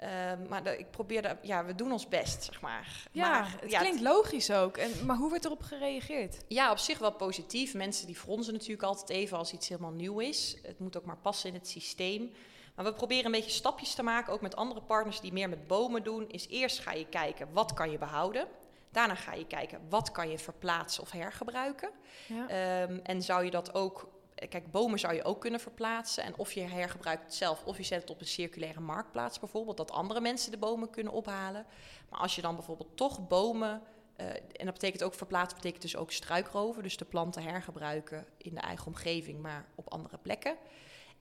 Uh, 0.01 0.09
maar 0.49 0.63
de, 0.63 0.77
ik 0.77 0.91
probeer, 0.91 1.21
de, 1.21 1.37
ja, 1.41 1.65
we 1.65 1.75
doen 1.75 1.91
ons 1.91 2.07
best, 2.07 2.43
zeg 2.43 2.61
maar. 2.61 3.07
Ja, 3.11 3.29
maar, 3.29 3.57
het 3.61 3.71
ja, 3.71 3.79
klinkt 3.79 3.99
het, 3.99 4.07
logisch 4.07 4.51
ook. 4.51 4.77
En, 4.77 5.05
maar 5.05 5.17
hoe 5.17 5.29
wordt 5.29 5.45
erop 5.45 5.61
gereageerd? 5.61 6.37
Ja, 6.47 6.71
op 6.71 6.77
zich 6.77 6.99
wel 6.99 7.11
positief. 7.11 7.73
Mensen 7.73 8.05
die 8.05 8.15
fronsen 8.15 8.53
natuurlijk 8.53 8.83
altijd 8.83 9.09
even 9.09 9.37
als 9.37 9.53
iets 9.53 9.69
helemaal 9.69 9.91
nieuw 9.91 10.19
is. 10.19 10.57
Het 10.61 10.79
moet 10.79 10.97
ook 10.97 11.05
maar 11.05 11.17
passen 11.17 11.49
in 11.49 11.55
het 11.55 11.67
systeem. 11.67 12.31
Maar 12.75 12.85
we 12.85 12.93
proberen 12.93 13.25
een 13.25 13.31
beetje 13.31 13.51
stapjes 13.51 13.93
te 13.93 14.03
maken, 14.03 14.33
ook 14.33 14.41
met 14.41 14.55
andere 14.55 14.81
partners 14.81 15.19
die 15.19 15.33
meer 15.33 15.49
met 15.49 15.67
bomen 15.67 16.03
doen. 16.03 16.29
Is 16.29 16.47
eerst 16.47 16.79
ga 16.79 16.91
je 16.91 17.05
kijken, 17.05 17.53
wat 17.53 17.73
kan 17.73 17.91
je 17.91 17.97
behouden? 17.97 18.47
Daarna 18.91 19.15
ga 19.15 19.33
je 19.33 19.47
kijken, 19.47 19.81
wat 19.89 20.11
kan 20.11 20.29
je 20.29 20.37
verplaatsen 20.37 21.03
of 21.03 21.11
hergebruiken? 21.11 21.89
Ja. 22.27 22.47
Ehm, 22.47 22.99
en 23.03 23.21
zou 23.21 23.45
je 23.45 23.51
dat 23.51 23.73
ook... 23.73 24.11
Kijk, 24.49 24.71
bomen 24.71 24.99
zou 24.99 25.13
je 25.13 25.23
ook 25.23 25.41
kunnen 25.41 25.59
verplaatsen. 25.59 26.23
En 26.23 26.37
of 26.37 26.51
je 26.51 26.61
hergebruikt 26.61 27.23
het 27.23 27.33
zelf, 27.33 27.63
of 27.65 27.77
je 27.77 27.83
zet 27.83 28.01
het 28.01 28.09
op 28.09 28.19
een 28.19 28.27
circulaire 28.27 28.79
marktplaats 28.79 29.39
bijvoorbeeld, 29.39 29.77
dat 29.77 29.91
andere 29.91 30.21
mensen 30.21 30.51
de 30.51 30.57
bomen 30.57 30.89
kunnen 30.89 31.13
ophalen. 31.13 31.65
Maar 32.09 32.19
als 32.19 32.35
je 32.35 32.41
dan 32.41 32.55
bijvoorbeeld 32.55 32.97
toch 32.97 33.27
bomen 33.27 33.81
eh, 34.15 34.27
en 34.27 34.65
dat 34.65 34.73
betekent 34.73 35.03
ook 35.03 35.13
verplaatsen, 35.13 35.57
betekent 35.57 35.81
dus 35.81 35.95
ook 35.95 36.11
struikroven. 36.11 36.83
Dus 36.83 36.97
de 36.97 37.05
planten 37.05 37.43
hergebruiken 37.43 38.25
in 38.37 38.53
de 38.53 38.61
eigen 38.61 38.87
omgeving, 38.87 39.41
maar 39.41 39.65
op 39.75 39.91
andere 39.91 40.17
plekken. 40.17 40.57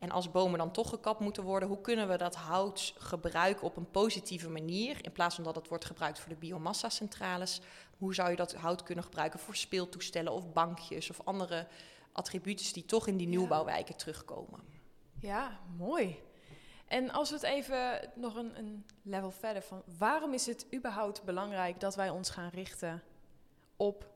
En 0.03 0.11
als 0.11 0.31
bomen 0.31 0.59
dan 0.59 0.71
toch 0.71 0.89
gekapt 0.89 1.21
moeten 1.21 1.43
worden, 1.43 1.69
hoe 1.69 1.81
kunnen 1.81 2.09
we 2.09 2.17
dat 2.17 2.35
hout 2.35 2.95
gebruiken 2.99 3.67
op 3.67 3.77
een 3.77 3.91
positieve 3.91 4.49
manier? 4.49 5.05
In 5.05 5.13
plaats 5.13 5.35
van 5.35 5.45
dat 5.45 5.55
het 5.55 5.69
wordt 5.69 5.85
gebruikt 5.85 6.21
voor 6.21 6.29
de 6.29 6.39
biomassa-centrales, 6.39 7.61
hoe 7.99 8.15
zou 8.15 8.31
je 8.31 8.37
dat 8.37 8.55
hout 8.55 8.83
kunnen 8.83 9.05
gebruiken 9.05 9.39
voor 9.39 9.57
speeltoestellen 9.57 10.33
of 10.33 10.53
bankjes 10.53 11.11
of 11.11 11.21
andere 11.25 11.67
attributen 12.13 12.73
die 12.73 12.85
toch 12.85 13.07
in 13.07 13.17
die 13.17 13.27
nieuwbouwwijken 13.27 13.97
terugkomen? 13.97 14.61
Ja, 15.21 15.61
mooi. 15.77 16.23
En 16.87 17.11
als 17.11 17.29
we 17.29 17.35
het 17.35 17.45
even 17.45 18.11
nog 18.15 18.35
een, 18.35 18.59
een 18.59 18.87
level 19.03 19.31
verder 19.31 19.63
van 19.63 19.83
waarom 19.99 20.33
is 20.33 20.47
het 20.47 20.67
überhaupt 20.75 21.25
belangrijk 21.25 21.81
dat 21.81 21.95
wij 21.95 22.11
ons 22.11 22.31
gaan 22.31 22.51
richten 22.51 23.03
op 23.77 24.11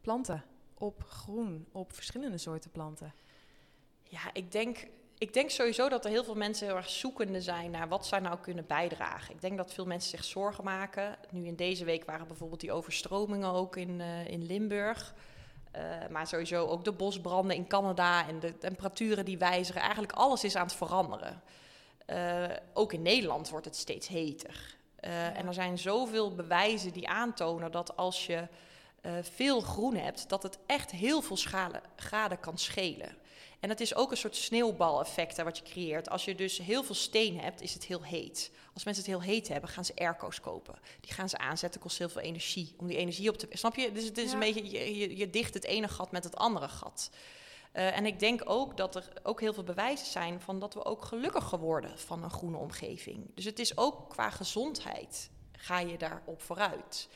planten, 0.00 0.44
op 0.74 1.04
groen, 1.04 1.66
op 1.72 1.92
verschillende 1.92 2.38
soorten 2.38 2.70
planten? 2.70 3.14
Ja, 4.08 4.20
ik 4.32 4.52
denk, 4.52 4.86
ik 5.18 5.34
denk 5.34 5.50
sowieso 5.50 5.88
dat 5.88 6.04
er 6.04 6.10
heel 6.10 6.24
veel 6.24 6.34
mensen 6.34 6.66
heel 6.66 6.76
erg 6.76 6.88
zoekende 6.88 7.40
zijn 7.40 7.70
naar 7.70 7.88
wat 7.88 8.06
zij 8.06 8.18
nou 8.18 8.38
kunnen 8.40 8.66
bijdragen. 8.66 9.34
Ik 9.34 9.40
denk 9.40 9.56
dat 9.56 9.72
veel 9.72 9.86
mensen 9.86 10.10
zich 10.10 10.24
zorgen 10.24 10.64
maken. 10.64 11.16
Nu 11.30 11.46
in 11.46 11.56
deze 11.56 11.84
week 11.84 12.04
waren 12.04 12.26
bijvoorbeeld 12.26 12.60
die 12.60 12.72
overstromingen 12.72 13.52
ook 13.52 13.76
in, 13.76 14.00
eh, 14.00 14.26
in 14.26 14.46
Limburg. 14.46 15.14
Eh, 15.70 15.82
maar 16.10 16.26
sowieso 16.26 16.66
ook 16.66 16.84
de 16.84 16.92
bosbranden 16.92 17.56
in 17.56 17.66
Canada 17.66 18.28
en 18.28 18.40
de 18.40 18.58
temperaturen 18.58 19.24
die 19.24 19.38
wijzigen. 19.38 19.80
Eigenlijk 19.80 20.12
alles 20.12 20.44
is 20.44 20.56
aan 20.56 20.66
het 20.66 20.74
veranderen. 20.74 21.42
Eh, 22.06 22.44
ook 22.72 22.92
in 22.92 23.02
Nederland 23.02 23.48
wordt 23.48 23.66
het 23.66 23.76
steeds 23.76 24.08
heter. 24.08 24.74
En 25.00 25.46
er 25.46 25.54
zijn 25.54 25.78
zoveel 25.78 26.34
bewijzen 26.34 26.92
die 26.92 27.08
aantonen 27.08 27.70
dat 27.70 27.96
als 27.96 28.26
je 28.26 28.48
veel 29.20 29.60
groen 29.60 29.96
hebt, 29.96 30.28
dat 30.28 30.42
het 30.42 30.58
echt 30.66 30.90
heel 30.90 31.22
veel 31.22 31.36
schade, 31.36 31.80
graden 31.96 32.40
kan 32.40 32.58
schelen. 32.58 33.16
En 33.60 33.68
het 33.68 33.80
is 33.80 33.94
ook 33.94 34.10
een 34.10 34.16
soort 34.16 34.36
sneeuwbaleffect 34.36 35.42
wat 35.42 35.58
je 35.58 35.64
creëert. 35.64 36.10
Als 36.10 36.24
je 36.24 36.34
dus 36.34 36.58
heel 36.58 36.82
veel 36.84 36.94
steen 36.94 37.40
hebt, 37.40 37.60
is 37.60 37.74
het 37.74 37.84
heel 37.84 38.02
heet. 38.02 38.50
Als 38.74 38.84
mensen 38.84 39.04
het 39.04 39.12
heel 39.12 39.22
heet 39.34 39.48
hebben, 39.48 39.70
gaan 39.70 39.84
ze 39.84 39.92
airco's 39.96 40.40
kopen. 40.40 40.78
Die 41.00 41.12
gaan 41.12 41.28
ze 41.28 41.38
aanzetten, 41.38 41.80
kost 41.80 41.98
heel 41.98 42.08
veel 42.08 42.20
energie. 42.22 42.74
Om 42.76 42.86
die 42.86 42.96
energie 42.96 43.28
op 43.28 43.36
te... 43.36 43.48
Snap 43.50 43.76
je? 43.76 43.92
Dus 43.92 44.04
het 44.04 44.18
is 44.18 44.26
Ja. 44.26 44.32
een 44.32 44.38
beetje, 44.38 44.70
je, 44.70 44.96
je, 44.98 45.16
je 45.16 45.30
dicht 45.30 45.54
het 45.54 45.64
ene 45.64 45.88
gat 45.88 46.10
met 46.10 46.24
het 46.24 46.36
andere 46.36 46.68
gat. 46.68 47.10
Eh, 47.72 47.96
en 47.96 48.06
ik 48.06 48.18
denk 48.18 48.42
ook 48.44 48.76
dat 48.76 48.94
er 48.94 49.08
ook 49.22 49.40
heel 49.40 49.54
veel 49.54 49.64
bewijzen 49.64 50.06
zijn 50.06 50.40
van 50.40 50.58
dat 50.58 50.74
we 50.74 50.84
ook 50.84 51.04
gelukkiger 51.04 51.58
worden 51.58 51.98
van 51.98 52.22
een 52.24 52.30
groene 52.30 52.56
omgeving. 52.56 53.30
Dus 53.34 53.44
het 53.44 53.58
is 53.58 53.76
ook 53.76 54.10
qua 54.10 54.30
gezondheid 54.30 55.30
ga 55.52 55.80
je 55.80 55.98
daarop 55.98 56.42
vooruit. 56.42 57.08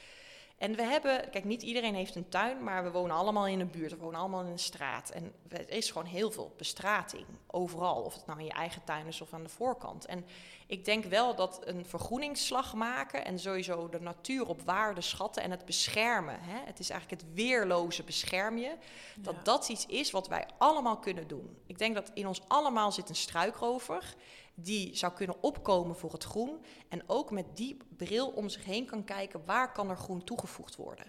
En 0.61 0.75
we 0.77 0.83
hebben, 0.83 1.31
kijk, 1.31 1.45
niet 1.45 1.63
iedereen 1.63 1.95
heeft 1.95 2.15
een 2.15 2.29
tuin, 2.29 2.63
maar 2.65 2.85
we 2.85 2.91
wonen 2.91 3.17
allemaal 3.17 3.47
in 3.47 3.61
een 3.61 3.71
buurt, 3.71 3.91
we 3.91 3.97
wonen 3.97 4.21
allemaal 4.21 4.41
in 4.45 4.51
een 4.51 4.59
straat. 4.59 5.11
En 5.11 5.33
er 5.49 5.71
is 5.71 5.91
gewoon 5.91 6.07
heel 6.07 6.31
veel 6.31 6.55
bestrating, 6.57 7.27
overal. 7.47 8.03
Of 8.03 8.15
het 8.15 8.27
nou 8.27 8.39
in 8.39 8.45
je 8.45 8.53
eigen 8.53 8.85
tuin 8.85 9.07
is 9.07 9.21
of 9.21 9.33
aan 9.33 9.43
de 9.43 9.49
voorkant. 9.49 10.07
En 10.07 10.25
ik 10.67 10.85
denk 10.85 11.05
wel 11.05 11.35
dat 11.35 11.61
een 11.65 11.85
vergroeningsslag 11.87 12.75
maken 12.75 13.25
en 13.25 13.39
sowieso 13.39 13.89
de 13.89 14.01
natuur 14.01 14.49
op 14.49 14.63
waarde 14.63 15.01
schatten 15.01 15.43
en 15.43 15.51
het 15.51 15.65
beschermen, 15.65 16.41
hè, 16.41 16.59
het 16.65 16.79
is 16.79 16.91
eigenlijk 16.91 17.23
het 17.23 17.35
weerloze 17.35 18.03
bescherm 18.03 18.59
je, 18.59 18.77
dat 19.17 19.35
Ja. 19.35 19.43
dat 19.43 19.69
iets 19.69 19.87
is 19.87 20.11
wat 20.11 20.29
wij 20.29 20.47
allemaal 20.59 20.99
kunnen 20.99 21.29
doen. 21.29 21.59
Ik 21.67 21.79
denk 21.79 21.95
dat 21.95 22.11
in 22.15 22.27
ons 22.27 22.41
allemaal 22.49 22.93
zit 22.93 23.09
een 23.09 23.15
struikrover 23.17 24.15
die 24.63 24.97
zou 24.97 25.13
kunnen 25.13 25.43
opkomen 25.43 25.97
voor 25.97 26.13
het 26.13 26.25
groen 26.25 26.65
en 26.89 27.03
ook 27.07 27.31
met 27.31 27.57
die 27.57 27.77
bril 27.97 28.29
om 28.29 28.49
zich 28.49 28.65
heen 28.65 28.87
kan 28.87 29.05
kijken 29.05 29.43
waar 29.45 29.73
kan 29.73 29.91
er 29.91 29.97
groen 29.97 30.25
toegevoegd 30.25 30.77
worden. 30.77 31.07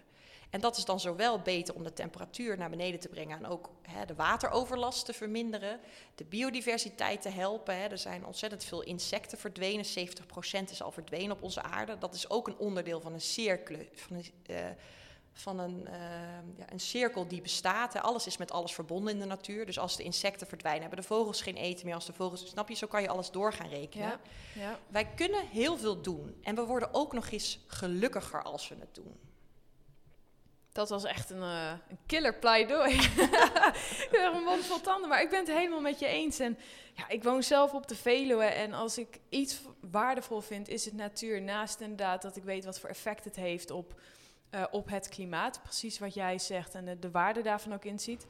En 0.52 0.62
dat 0.62 0.78
is 0.78 0.86
dan 0.86 1.00
zowel 1.00 1.40
beter 1.40 1.76
om 1.76 1.84
de 1.84 1.94
temperatuur 1.94 2.58
naar 2.58 2.70
beneden 2.70 3.00
te 3.00 3.10
brengen 3.10 3.38
en 3.38 3.46
ook 3.46 3.70
hè, 3.82 4.06
de 4.06 4.16
wateroverlast 4.16 5.06
te 5.06 5.14
verminderen, 5.14 5.80
de 6.16 6.24
biodiversiteit 6.24 7.22
te 7.22 7.30
helpen. 7.30 7.92
Er 7.92 7.98
zijn 7.98 8.26
ontzettend 8.26 8.64
veel 8.64 8.82
insecten 8.82 9.38
verdwenen, 9.38 9.86
70% 9.86 9.90
is 10.72 10.82
al 10.82 10.92
verdwenen 10.92 11.36
op 11.36 11.44
onze 11.44 11.62
aarde. 11.62 11.98
Dat 11.98 12.14
is 12.14 12.30
ook 12.30 12.48
een 12.48 12.58
onderdeel 12.58 13.02
van 13.02 13.14
een 13.14 13.22
cirkel, 13.22 13.78
van 13.94 14.24
eh, 14.46 14.56
van 15.34 15.60
een, 15.60 15.88
eh, 15.88 16.00
ja, 16.58 16.72
een 16.72 16.80
cirkel 16.80 17.28
die 17.28 17.42
bestaat. 17.42 18.02
Alles 18.02 18.28
is 18.28 18.38
met 18.38 18.52
alles 18.52 18.74
verbonden 18.74 19.14
in 19.14 19.20
de 19.20 19.26
natuur. 19.26 19.66
Dus 19.66 19.80
als 19.80 19.96
de 19.96 20.04
insecten 20.04 20.48
verdwijnen, 20.48 20.82
hebben 20.82 21.00
de 21.00 21.08
vogels 21.08 21.42
geen 21.42 21.56
eten 21.56 21.86
meer. 21.86 21.96
Als 21.96 22.06
de 22.06 22.14
vogels, 22.14 22.50
snap 22.50 22.70
je, 22.70 22.76
zo 22.76 22.88
kan 22.88 23.02
je 23.02 23.10
alles 23.10 23.32
door 23.32 23.54
gaan 23.54 23.70
rekenen. 23.70 24.08
Ja, 24.08 24.20
ja. 24.56 24.80
Wij 24.88 25.06
kunnen 25.06 25.48
heel 25.48 25.78
veel 25.78 26.02
doen. 26.02 26.36
En 26.44 26.56
we 26.56 26.66
worden 26.66 26.94
ook 26.94 27.14
nog 27.14 27.30
eens 27.30 27.60
gelukkiger 27.68 28.44
als 28.44 28.68
we 28.68 28.76
het 28.80 28.96
doen. 28.96 29.20
Dat 30.72 30.90
was 30.90 31.04
echt 31.04 31.30
een, 31.30 31.42
eh, 31.42 31.72
een 31.90 31.98
killer 32.06 32.36
pleidooi. 32.36 33.00
een 34.12 34.44
mond 34.44 34.66
vol 34.66 34.82
tanden, 34.82 35.10
maar 35.10 35.22
ik 35.22 35.30
ben 35.30 35.40
het 35.40 35.56
helemaal 35.58 35.82
met 35.82 36.00
je 36.00 36.08
eens. 36.08 36.40
En 36.40 36.58
ja, 36.94 37.10
ik 37.10 37.24
woon 37.24 37.44
zelf 37.44 37.74
op 37.74 37.88
de 37.88 37.96
Veluwe 37.96 38.44
en 38.44 38.74
als 38.74 38.98
ik 38.98 39.20
iets 39.30 39.62
waardevol 39.92 40.42
vind, 40.42 40.68
is 40.68 40.86
het 40.86 40.94
natuur. 40.94 41.42
Naast 41.42 41.80
inderdaad 41.80 42.22
dat 42.22 42.36
ik 42.36 42.44
weet 42.44 42.66
wat 42.66 42.80
voor 42.80 42.90
effect 42.90 43.24
het 43.24 43.36
heeft 43.36 43.72
op, 43.72 44.02
eh, 44.52 44.64
op 44.72 44.90
het 44.90 45.10
klimaat. 45.10 45.64
Precies 45.64 46.00
wat 46.00 46.14
jij 46.14 46.40
zegt 46.40 46.76
en 46.76 46.86
de, 46.86 47.00
de 47.00 47.12
waarde 47.12 47.42
daarvan 47.42 47.74
ook 47.74 47.86
inziet. 47.86 48.26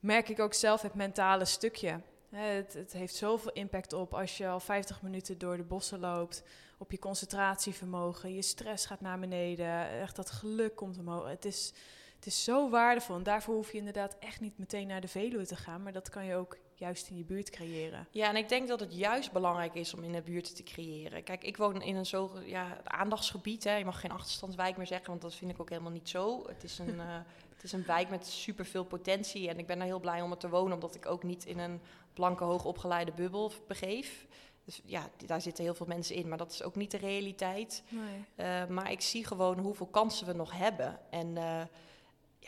Merk 0.00 0.28
ik 0.28 0.40
ook 0.40 0.54
zelf 0.54 0.82
het 0.82 0.94
mentale 0.94 1.44
stukje. 1.44 2.00
Het, 2.28 2.72
het 2.72 2.92
heeft 2.92 3.14
zoveel 3.14 3.52
impact 3.52 3.92
op 3.92 4.14
als 4.14 4.36
je 4.36 4.48
al 4.48 4.60
50 4.60 5.02
minuten 5.02 5.38
door 5.38 5.56
de 5.56 5.62
bossen 5.62 6.00
loopt. 6.00 6.42
Op 6.78 6.90
je 6.90 6.98
concentratievermogen, 6.98 8.34
je 8.34 8.42
stress 8.42 8.86
gaat 8.86 9.00
naar 9.00 9.18
beneden. 9.18 9.88
Echt 9.88 10.16
dat 10.16 10.30
geluk 10.30 10.76
komt 10.76 10.98
omhoog. 10.98 11.28
Het 11.28 11.44
is, 11.44 11.72
het 12.16 12.26
is 12.26 12.44
zo 12.44 12.70
waardevol. 12.70 13.16
En 13.16 13.22
daarvoor 13.22 13.54
hoef 13.54 13.72
je 13.72 13.78
inderdaad 13.78 14.16
echt 14.18 14.40
niet 14.40 14.58
meteen 14.58 14.86
naar 14.86 15.00
de 15.00 15.08
Veluwe 15.08 15.46
te 15.46 15.56
gaan. 15.56 15.82
Maar 15.82 15.92
dat 15.92 16.08
kan 16.08 16.24
je 16.24 16.34
ook 16.34 16.56
juist 16.78 17.08
in 17.08 17.16
je 17.16 17.24
buurt 17.24 17.50
creëren. 17.50 18.06
Ja, 18.10 18.28
en 18.28 18.36
ik 18.36 18.48
denk 18.48 18.68
dat 18.68 18.80
het 18.80 18.94
juist 18.96 19.32
belangrijk 19.32 19.74
is 19.74 19.94
om 19.94 20.04
in 20.04 20.12
de 20.12 20.22
buurt 20.22 20.56
te 20.56 20.62
creëren. 20.62 21.22
Kijk, 21.24 21.44
ik 21.44 21.56
woon 21.56 21.82
in 21.82 21.96
een 21.96 22.06
zo 22.06 22.30
ja, 22.44 22.80
aandachtsgebied. 22.84 23.64
Hè. 23.64 23.76
Je 23.76 23.84
mag 23.84 24.00
geen 24.00 24.10
achterstandswijk 24.10 24.76
meer 24.76 24.86
zeggen, 24.86 25.08
want 25.08 25.22
dat 25.22 25.34
vind 25.34 25.50
ik 25.50 25.60
ook 25.60 25.68
helemaal 25.68 25.92
niet 25.92 26.08
zo. 26.08 26.46
Het 26.48 26.64
is 26.64 26.78
een, 26.78 27.00
eh, 27.10 27.16
het 27.54 27.62
is 27.62 27.72
een 27.72 27.86
wijk 27.86 28.10
met 28.10 28.26
superveel 28.26 28.84
potentie. 28.84 29.48
En 29.48 29.58
ik 29.58 29.66
ben 29.66 29.78
er 29.78 29.84
heel 29.84 30.00
blij 30.00 30.22
om 30.22 30.30
er 30.30 30.36
te 30.36 30.48
wonen, 30.48 30.74
omdat 30.74 30.94
ik 30.94 31.06
ook 31.06 31.22
niet 31.22 31.44
in 31.44 31.58
een 31.58 31.80
blanke, 32.12 32.44
hoogopgeleide 32.44 33.12
bubbel 33.12 33.52
begeef. 33.66 34.26
Dus 34.64 34.80
ja, 34.84 35.08
daar 35.26 35.40
zitten 35.40 35.64
heel 35.64 35.74
veel 35.74 35.86
mensen 35.86 36.14
in, 36.14 36.28
maar 36.28 36.38
dat 36.38 36.52
is 36.52 36.62
ook 36.62 36.76
niet 36.76 36.90
de 36.90 36.96
realiteit. 36.96 37.82
Nee. 37.88 38.24
Uh, 38.36 38.66
maar 38.66 38.90
ik 38.90 39.00
zie 39.00 39.26
gewoon 39.26 39.58
hoeveel 39.58 39.86
kansen 39.86 40.26
we 40.26 40.32
nog 40.32 40.52
hebben. 40.52 40.98
En 41.10 41.36
uh, 41.36 41.62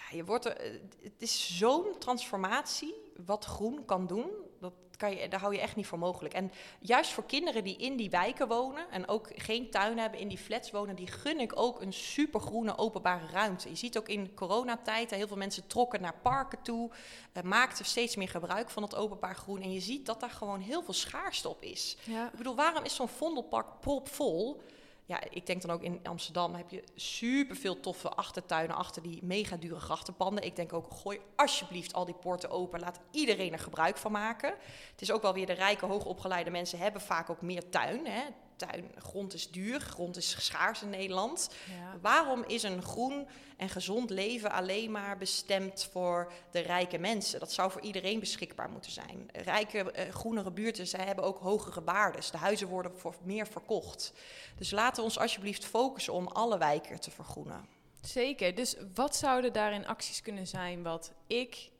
ja, 0.01 0.17
je 0.17 0.25
wordt 0.25 0.45
er, 0.45 0.81
het 1.03 1.23
is 1.23 1.59
zo'n 1.59 1.99
transformatie 1.99 2.95
wat 3.27 3.45
groen 3.45 3.85
kan 3.85 4.07
doen. 4.07 4.31
Dat 4.61 4.73
kan 4.97 5.17
je, 5.17 5.29
daar 5.29 5.41
hou 5.41 5.55
je 5.55 5.61
echt 5.61 5.77
niet 5.77 5.87
voor 5.87 5.99
mogelijk. 5.99 6.35
En 6.35 6.53
juist 6.81 7.13
voor 7.13 7.25
kinderen 7.25 7.65
die 7.65 7.77
in 7.77 7.97
die 7.97 8.11
wijken 8.11 8.49
wonen 8.49 8.91
en 8.91 9.09
ook 9.09 9.31
geen 9.35 9.71
tuin 9.71 9.99
hebben, 9.99 10.21
in 10.21 10.29
die 10.29 10.39
flats 10.39 10.71
wonen, 10.71 10.97
die 10.97 11.07
gun 11.07 11.41
ik 11.41 11.53
ook 11.55 11.81
een 11.81 11.93
supergroene 11.93 12.79
openbare 12.79 13.27
ruimte. 13.27 13.69
Je 13.69 13.77
ziet 13.77 13.99
ook 13.99 14.09
in 14.09 14.35
coronatijd, 14.35 15.11
heel 15.11 15.29
veel 15.29 15.37
mensen 15.37 15.67
trokken 15.67 16.01
naar 16.01 16.19
parken 16.23 16.63
toe, 16.63 16.91
uh, 17.33 17.43
maakten 17.43 17.85
steeds 17.85 18.17
meer 18.17 18.29
gebruik 18.29 18.71
van 18.71 18.83
het 18.83 18.95
openbaar 18.95 19.35
groen. 19.35 19.63
En 19.63 19.73
je 19.73 19.81
ziet 19.81 20.07
dat 20.07 20.21
daar 20.21 20.31
gewoon 20.31 20.61
heel 20.61 20.83
veel 20.83 20.95
schaarste 20.95 21.49
op 21.49 21.63
is. 21.63 21.97
Ja. 22.05 22.27
Ik 22.27 22.37
bedoel, 22.37 22.55
waarom 22.55 22.85
is 22.85 22.95
zo'n 22.95 23.09
Vondelpark 23.09 23.81
propvol? 23.81 24.63
Ja, 25.11 25.21
ik 25.31 25.47
denk 25.47 25.63
dan 25.63 25.71
ook 25.71 25.83
in 25.83 26.01
Amsterdam 26.03 26.55
heb 26.55 26.71
je 26.71 26.85
super 26.95 27.57
veel 27.57 27.81
toffe 27.81 28.09
achtertuinen 28.09 28.77
achter 28.77 29.03
die 29.03 29.19
mega 29.23 29.57
dure 29.57 29.81
grachtenpanden. 29.81 30.45
Ik 30.45 30.57
denk 30.57 30.73
ook, 30.73 30.93
gooi 30.93 31.21
alsjeblieft 31.37 31.93
al 31.93 32.05
die 32.05 32.15
poorten 32.15 32.51
open. 32.51 32.81
Laat 32.81 33.01
iedereen 33.11 33.53
er 33.53 33.59
gebruik 33.59 33.97
van 33.97 34.13
maken. 34.13 34.55
Het 34.91 35.01
is 35.01 35.13
ook 35.13 35.23
wel 35.23 35.35
weer 35.35 35.47
de 35.47 35.53
rijke, 35.53 35.87
hoogopgeleide 35.87 36.51
mensen 36.51 36.79
hebben 36.79 37.01
vaak 37.01 37.31
ook 37.31 37.43
meer 37.43 37.69
tuin. 37.69 38.07
Hè? 38.07 38.23
Tuin, 38.69 38.91
grond 38.99 39.35
is 39.35 39.51
duur, 39.51 39.81
grond 39.81 40.17
is 40.17 40.45
schaars 40.45 40.83
in 40.83 40.91
Nederland. 40.91 41.51
Ja. 41.69 41.99
Waarom 42.01 42.45
is 42.47 42.63
een 42.63 42.83
groen 42.83 43.29
en 43.57 43.69
gezond 43.69 44.11
leven 44.11 44.53
alleen 44.53 44.91
maar 44.91 45.17
bestemd 45.17 45.89
voor 45.93 46.33
de 46.51 46.59
rijke 46.59 46.99
mensen? 46.99 47.41
Dat 47.41 47.53
zou 47.53 47.71
voor 47.71 47.81
iedereen 47.81 48.21
beschikbaar 48.21 48.71
moeten 48.71 48.91
zijn. 48.91 49.29
Rijke, 49.33 49.93
uh, 49.97 50.13
groenere 50.13 50.51
buurten, 50.51 50.87
zij 50.87 51.05
hebben 51.05 51.25
ook 51.25 51.39
hogere 51.39 51.85
waardes. 51.85 52.31
De 52.31 52.39
huizen 52.39 52.69
worden 52.69 52.99
voor 52.99 53.15
meer 53.23 53.47
verkocht. 53.47 54.13
Dus 54.57 54.71
laten 54.71 54.97
we 54.97 55.03
ons 55.03 55.19
alsjeblieft 55.19 55.65
focussen 55.65 56.13
om 56.13 56.27
alle 56.27 56.59
wijken 56.59 57.01
te 57.01 57.11
vergroenen. 57.11 57.69
Zeker. 58.01 58.55
Dus 58.55 58.77
wat 58.95 59.17
zouden 59.17 59.53
daarin 59.53 59.87
acties 59.87 60.23
kunnen 60.23 60.47
zijn 60.47 60.83
wat 60.83 61.13
ik 61.27 61.71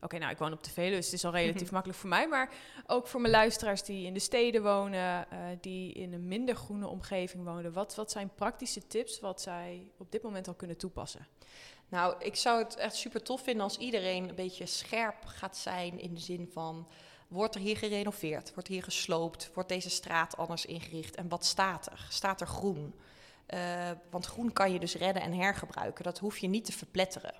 Oké, 0.00 0.18
nou, 0.18 0.30
ik 0.32 0.38
woon 0.38 0.52
op 0.52 0.64
de 0.64 0.70
Veluwe, 0.70 0.96
dus 0.96 1.04
het 1.04 1.14
is 1.14 1.24
al 1.24 1.32
relatief 1.32 1.70
makkelijk 1.76 1.98
voor 1.98 2.08
mij. 2.08 2.28
Maar 2.28 2.52
ook 2.86 3.06
voor 3.06 3.20
mijn 3.20 3.32
luisteraars 3.32 3.82
die 3.82 4.06
in 4.06 4.14
de 4.14 4.20
steden 4.20 4.62
wonen, 4.62 5.30
eh, 5.30 5.38
die 5.60 5.92
in 5.92 6.12
een 6.12 6.28
minder 6.28 6.56
groene 6.56 6.88
omgeving 6.88 7.44
wonen. 7.44 7.72
Wat, 7.72 7.94
wat 7.94 8.10
zijn 8.10 8.30
praktische 8.34 8.86
tips 8.86 9.20
wat 9.20 9.40
zij 9.40 9.90
op 9.96 10.12
dit 10.12 10.22
moment 10.22 10.48
al 10.48 10.54
kunnen 10.54 10.76
toepassen? 10.76 11.26
Nou, 11.88 12.14
ik 12.18 12.36
zou 12.36 12.62
het 12.62 12.76
echt 12.76 12.94
super 12.94 13.22
tof 13.22 13.42
vinden 13.42 13.62
als 13.62 13.78
iedereen 13.78 14.28
een 14.28 14.34
beetje 14.34 14.66
scherp 14.66 15.24
gaat 15.24 15.56
zijn 15.56 16.00
in 16.00 16.14
de 16.14 16.20
zin 16.20 16.50
van... 16.52 16.88
Wordt 17.28 17.54
er 17.54 17.60
hier 17.60 17.76
gerenoveerd? 17.76 18.54
Wordt 18.54 18.68
hier 18.68 18.82
gesloopt? 18.82 19.50
Wordt 19.54 19.68
deze 19.68 19.90
straat 19.90 20.36
anders 20.36 20.66
ingericht? 20.66 21.14
En 21.14 21.28
wat 21.28 21.44
staat 21.44 21.86
er? 21.86 22.06
Staat 22.08 22.40
er 22.40 22.46
groen? 22.46 22.94
Eh, 23.46 23.90
want 24.10 24.26
groen 24.26 24.52
kan 24.52 24.72
je 24.72 24.78
dus 24.78 24.94
redden 24.94 25.22
en 25.22 25.32
hergebruiken. 25.32 26.04
Dat 26.04 26.18
hoef 26.18 26.38
je 26.38 26.46
niet 26.46 26.64
te 26.64 26.72
verpletteren. 26.72 27.34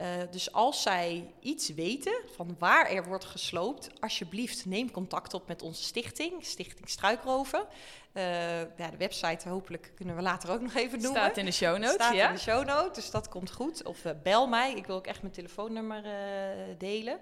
Uh, 0.00 0.06
dus 0.30 0.52
als 0.52 0.82
zij 0.82 1.34
iets 1.40 1.68
weten 1.68 2.14
van 2.34 2.56
waar 2.58 2.90
er 2.90 3.04
wordt 3.04 3.24
gesloopt, 3.24 3.88
alsjeblieft 4.00 4.64
neem 4.66 4.90
contact 4.90 5.34
op 5.34 5.46
met 5.48 5.62
onze 5.62 5.82
stichting, 5.82 6.44
Stichting 6.44 6.88
Struikroven. 6.88 7.66
Uh, 8.12 8.58
ja, 8.60 8.90
de 8.90 8.96
website 8.96 9.48
hopelijk 9.48 9.92
kunnen 9.94 10.16
we 10.16 10.22
later 10.22 10.50
ook 10.50 10.60
nog 10.60 10.74
even 10.74 11.00
noemen. 11.00 11.20
Staat 11.20 11.36
in 11.36 11.44
de 11.44 11.50
show 11.50 11.78
notes, 11.78 11.94
Staat 11.94 12.14
ja? 12.14 12.28
in 12.28 12.34
de 12.34 12.40
show 12.40 12.64
notes, 12.64 12.94
dus 12.94 13.10
dat 13.10 13.28
komt 13.28 13.52
goed. 13.52 13.84
Of 13.84 14.04
uh, 14.04 14.12
bel 14.22 14.46
mij, 14.46 14.74
ik 14.74 14.86
wil 14.86 14.96
ook 14.96 15.06
echt 15.06 15.22
mijn 15.22 15.34
telefoonnummer 15.34 16.02
delen. 16.78 17.20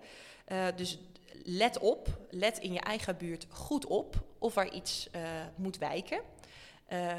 dus 0.76 0.98
let 1.44 1.78
op, 1.78 2.08
let 2.30 2.58
in 2.58 2.72
je 2.72 2.80
eigen 2.80 3.16
buurt 3.16 3.46
goed 3.48 3.87
op 3.87 4.22
of 4.38 4.56
er 4.56 4.72
iets 4.72 5.08
moet 5.54 5.78
wijken. 5.78 6.20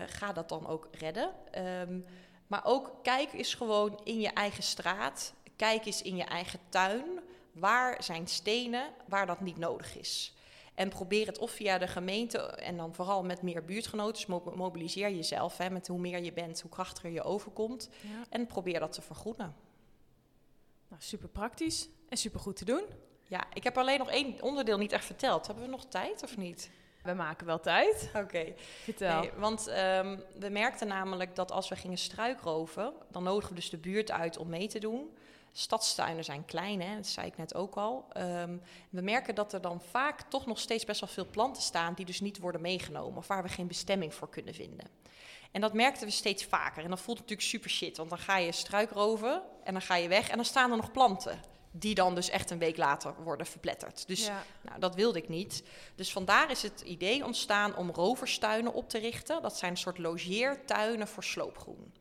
ga 0.08 0.34
dat 0.34 0.50
dan 0.50 0.68
ook 0.68 0.88
redden. 0.92 1.32
Um, 1.58 2.06
maar 2.48 2.66
ook 2.66 2.92
kijk 3.02 3.34
eens 3.34 3.54
gewoon 3.54 4.00
in 4.04 4.20
je 4.20 4.30
eigen 4.30 4.64
straat 4.64 5.34
Kijk 5.64 5.86
eens 5.86 6.02
in 6.02 6.16
je 6.16 6.24
eigen 6.24 6.60
tuin. 6.70 7.20
Waar 7.52 8.04
zijn 8.04 8.28
stenen 8.28 8.90
waar 9.08 9.26
dat 9.26 9.40
niet 9.40 9.58
nodig 9.58 9.98
is? 9.98 10.34
En 10.76 10.90
probeer 10.90 11.28
het 11.28 11.38
of 11.38 11.52
via 11.52 11.78
de 11.78 11.88
gemeente 11.88 12.40
en 12.40 12.78
dan 12.78 12.94
vooral 12.94 13.24
met 13.24 13.42
meer 13.42 13.66
buurtgenoten. 13.66 14.28
Dus 14.28 14.54
mobiliseer 14.56 15.12
jezelf. 15.12 15.58
Hè, 15.58 15.70
met 15.70 15.88
hoe 15.88 16.00
meer 16.00 16.24
je 16.24 16.34
bent, 16.34 16.62
hoe 16.62 16.72
krachtiger 16.72 17.10
je 17.10 17.24
overkomt. 17.24 17.90
Ja. 18.02 18.24
En 18.30 18.48
probeer 18.48 18.80
dat 18.80 18.92
te 18.92 19.02
vergroenen. 19.02 19.56
Nou, 20.88 21.02
super 21.02 21.30
praktisch 21.30 21.90
en 22.10 22.18
super 22.18 22.40
goed 22.40 22.56
te 22.56 22.66
doen. 22.66 22.84
Ja, 23.28 23.44
ik 23.54 23.64
heb 23.64 23.78
alleen 23.78 24.00
nog 24.00 24.10
één 24.10 24.42
onderdeel 24.42 24.78
niet 24.78 24.92
echt 24.92 25.06
verteld. 25.06 25.46
Hebben 25.46 25.64
we 25.64 25.70
nog 25.70 25.86
tijd 25.86 26.24
of 26.24 26.38
niet? 26.38 26.70
We 27.04 27.14
maken 27.14 27.46
wel 27.46 27.60
tijd. 27.60 28.10
Oké. 28.16 28.54
Vertel. 28.84 29.20
Nee, 29.20 29.32
want 29.38 29.68
um, 29.68 30.24
we 30.40 30.50
merkten 30.50 30.88
namelijk 30.88 31.36
dat 31.36 31.52
als 31.52 31.70
we 31.70 31.76
gingen 31.76 31.98
struikroven, 31.98 32.94
dan 33.12 33.24
nodigen 33.24 33.50
we 33.50 33.56
dus 33.56 33.70
de 33.70 33.78
buurt 33.78 34.12
uit 34.12 34.38
om 34.38 34.50
mee 34.50 34.68
te 34.68 34.80
doen. 34.80 35.12
Stadstuinen 35.56 36.24
zijn 36.24 36.46
klein, 36.46 36.82
hè, 36.82 36.96
dat 36.96 37.08
zei 37.08 37.28
ik 37.28 37.38
net 37.38 37.56
ook 37.56 37.76
al. 37.76 38.06
Um, 38.18 38.62
we 38.90 39.02
merken 39.02 39.36
dat 39.36 39.54
er 39.54 39.62
dan 39.62 39.82
vaak 39.82 40.22
toch 40.22 40.46
nog 40.46 40.60
steeds 40.60 40.86
best 40.86 41.00
wel 41.00 41.10
veel 41.10 41.28
planten 41.30 41.62
staan 41.62 41.94
die 41.94 42.06
dus 42.06 42.22
niet 42.22 42.40
worden 42.40 42.62
meegenomen 42.62 43.18
of 43.18 43.28
waar 43.28 43.44
we 43.44 43.50
geen 43.50 43.68
bestemming 43.68 44.14
voor 44.14 44.30
kunnen 44.30 44.54
vinden. 44.54 44.88
En 45.52 45.62
dat 45.62 45.74
merkten 45.74 46.08
we 46.08 46.12
steeds 46.12 46.46
vaker. 46.46 46.84
En 46.84 46.90
dat 46.90 47.02
voelt 47.02 47.20
natuurlijk 47.20 47.48
super 47.48 47.70
shit, 47.70 47.98
want 47.98 48.10
dan 48.10 48.20
ga 48.20 48.38
je 48.38 48.52
struikroven 48.52 49.42
en 49.64 49.74
dan 49.74 49.82
ga 49.82 49.96
je 49.96 50.08
weg 50.08 50.30
en 50.30 50.36
dan 50.36 50.46
staan 50.46 50.72
er 50.72 50.78
nog 50.78 50.92
planten. 50.92 51.40
Die 51.72 51.96
dan 51.96 52.16
dus 52.16 52.30
echt 52.30 52.50
een 52.50 52.58
week 52.58 52.78
later 52.78 53.24
worden 53.24 53.46
verpletterd. 53.46 54.08
Dus 54.08 54.26
ja. 54.26 54.44
nou, 54.62 54.80
dat 54.80 54.96
wilde 54.96 55.20
ik 55.20 55.30
niet. 55.30 55.64
Dus 55.96 56.12
vandaar 56.12 56.52
is 56.52 56.62
het 56.62 56.82
idee 56.82 57.26
ontstaan 57.26 57.76
om 57.76 57.92
roverstuinen 57.92 58.74
op 58.74 58.90
te 58.90 58.98
richten. 58.98 59.42
Dat 59.42 59.58
zijn 59.58 59.72
een 59.72 59.78
soort 59.78 59.98
logeertuinen 59.98 61.08
voor 61.08 61.24
sloopgroen. 61.24 61.94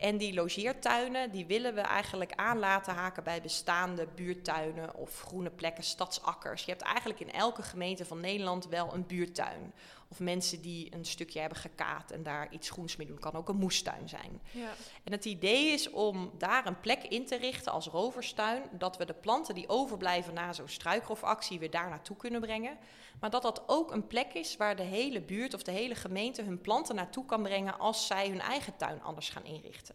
En 0.00 0.16
die 0.16 0.34
logeertuinen, 0.34 1.30
die 1.30 1.46
willen 1.46 1.74
we 1.74 1.80
eigenlijk 1.80 2.32
aan 2.34 2.58
laten 2.58 2.94
haken 2.94 3.24
bij 3.24 3.42
bestaande 3.42 4.06
buurtuinen 4.14 4.94
of 4.94 5.22
groene 5.22 5.50
plekken, 5.50 5.84
stadsakkers. 5.84 6.64
Je 6.64 6.70
hebt 6.70 6.82
eigenlijk 6.82 7.20
in 7.20 7.32
elke 7.32 7.62
gemeente 7.62 8.04
van 8.04 8.20
Nederland 8.20 8.68
wel 8.68 8.94
een 8.94 9.06
buurtuin. 9.06 9.72
Of 10.10 10.20
mensen 10.20 10.60
die 10.60 10.94
een 10.94 11.04
stukje 11.04 11.40
hebben 11.40 11.58
gekaat 11.58 12.10
en 12.10 12.22
daar 12.22 12.52
iets 12.52 12.70
groens 12.70 12.96
mee 12.96 13.06
doen. 13.06 13.18
Kan 13.18 13.34
ook 13.34 13.48
een 13.48 13.56
moestuin 13.56 14.08
zijn. 14.08 14.40
Ja. 14.50 14.72
En 15.04 15.12
het 15.12 15.24
idee 15.24 15.66
is 15.66 15.90
om 15.90 16.30
daar 16.38 16.66
een 16.66 16.80
plek 16.80 17.02
in 17.02 17.26
te 17.26 17.36
richten 17.36 17.72
als 17.72 17.86
roverstuin. 17.86 18.62
Dat 18.72 18.96
we 18.96 19.04
de 19.04 19.14
planten 19.14 19.54
die 19.54 19.68
overblijven 19.68 20.34
na 20.34 20.52
zo'n 20.52 20.68
struikrofactie 20.68 21.58
weer 21.58 21.70
daar 21.70 21.88
naartoe 21.88 22.16
kunnen 22.16 22.40
brengen. 22.40 22.78
Maar 23.20 23.30
dat 23.30 23.42
dat 23.42 23.62
ook 23.66 23.92
een 23.92 24.06
plek 24.06 24.32
is 24.32 24.56
waar 24.56 24.76
de 24.76 24.82
hele 24.82 25.20
buurt 25.20 25.54
of 25.54 25.62
de 25.62 25.72
hele 25.72 25.94
gemeente 25.94 26.42
hun 26.42 26.60
planten 26.60 26.94
naartoe 26.94 27.24
kan 27.26 27.42
brengen 27.42 27.78
als 27.78 28.06
zij 28.06 28.28
hun 28.28 28.40
eigen 28.40 28.76
tuin 28.76 29.02
anders 29.02 29.28
gaan 29.28 29.44
inrichten. 29.44 29.94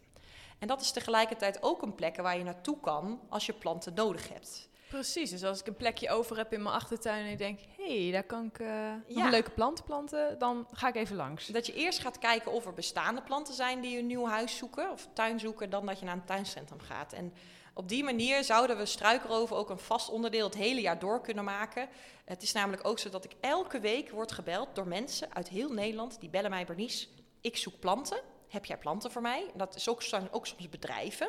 En 0.58 0.68
dat 0.68 0.80
is 0.80 0.90
tegelijkertijd 0.90 1.62
ook 1.62 1.82
een 1.82 1.94
plek 1.94 2.16
waar 2.16 2.38
je 2.38 2.44
naartoe 2.44 2.80
kan 2.80 3.20
als 3.28 3.46
je 3.46 3.52
planten 3.52 3.94
nodig 3.94 4.28
hebt. 4.28 4.68
Precies, 4.88 5.30
dus 5.30 5.44
als 5.44 5.60
ik 5.60 5.66
een 5.66 5.76
plekje 5.76 6.10
over 6.10 6.36
heb 6.36 6.52
in 6.52 6.62
mijn 6.62 6.74
achtertuin 6.74 7.24
en 7.24 7.30
ik 7.30 7.38
denk, 7.38 7.60
hé, 7.76 8.02
hey, 8.02 8.12
daar 8.12 8.24
kan 8.24 8.44
ik 8.44 8.58
uh, 8.58 8.68
ja. 9.06 9.24
een 9.24 9.30
leuke 9.30 9.50
planten 9.50 9.84
planten, 9.84 10.38
dan 10.38 10.68
ga 10.72 10.88
ik 10.88 10.94
even 10.94 11.16
langs. 11.16 11.46
Dat 11.46 11.66
je 11.66 11.74
eerst 11.74 11.98
gaat 11.98 12.18
kijken 12.18 12.52
of 12.52 12.66
er 12.66 12.72
bestaande 12.72 13.22
planten 13.22 13.54
zijn 13.54 13.80
die 13.80 13.98
een 13.98 14.06
nieuw 14.06 14.26
huis 14.26 14.56
zoeken 14.56 14.90
of 14.90 15.08
tuin 15.12 15.40
zoeken, 15.40 15.70
dan 15.70 15.86
dat 15.86 15.98
je 15.98 16.04
naar 16.04 16.14
een 16.14 16.24
tuincentrum 16.24 16.80
gaat. 16.80 17.12
En 17.12 17.32
op 17.74 17.88
die 17.88 18.04
manier 18.04 18.44
zouden 18.44 18.76
we 18.76 18.86
struikroven 18.86 19.56
ook 19.56 19.70
een 19.70 19.78
vast 19.78 20.10
onderdeel 20.10 20.44
het 20.44 20.54
hele 20.54 20.80
jaar 20.80 20.98
door 20.98 21.20
kunnen 21.20 21.44
maken. 21.44 21.88
Het 22.24 22.42
is 22.42 22.52
namelijk 22.52 22.86
ook 22.86 22.98
zo 22.98 23.08
dat 23.08 23.24
ik 23.24 23.32
elke 23.40 23.80
week 23.80 24.10
word 24.10 24.32
gebeld 24.32 24.74
door 24.74 24.86
mensen 24.86 25.34
uit 25.34 25.48
heel 25.48 25.72
Nederland. 25.72 26.20
Die 26.20 26.28
bellen 26.30 26.50
mij, 26.50 26.66
Bernice, 26.66 27.06
ik 27.40 27.56
zoek 27.56 27.78
planten. 27.80 28.20
Heb 28.48 28.64
jij 28.64 28.78
planten 28.78 29.10
voor 29.10 29.22
mij? 29.22 29.50
dat 29.54 29.76
is 29.76 29.88
ook, 29.88 30.02
zijn 30.02 30.28
ook 30.32 30.46
soms 30.46 30.68
bedrijven 30.68 31.28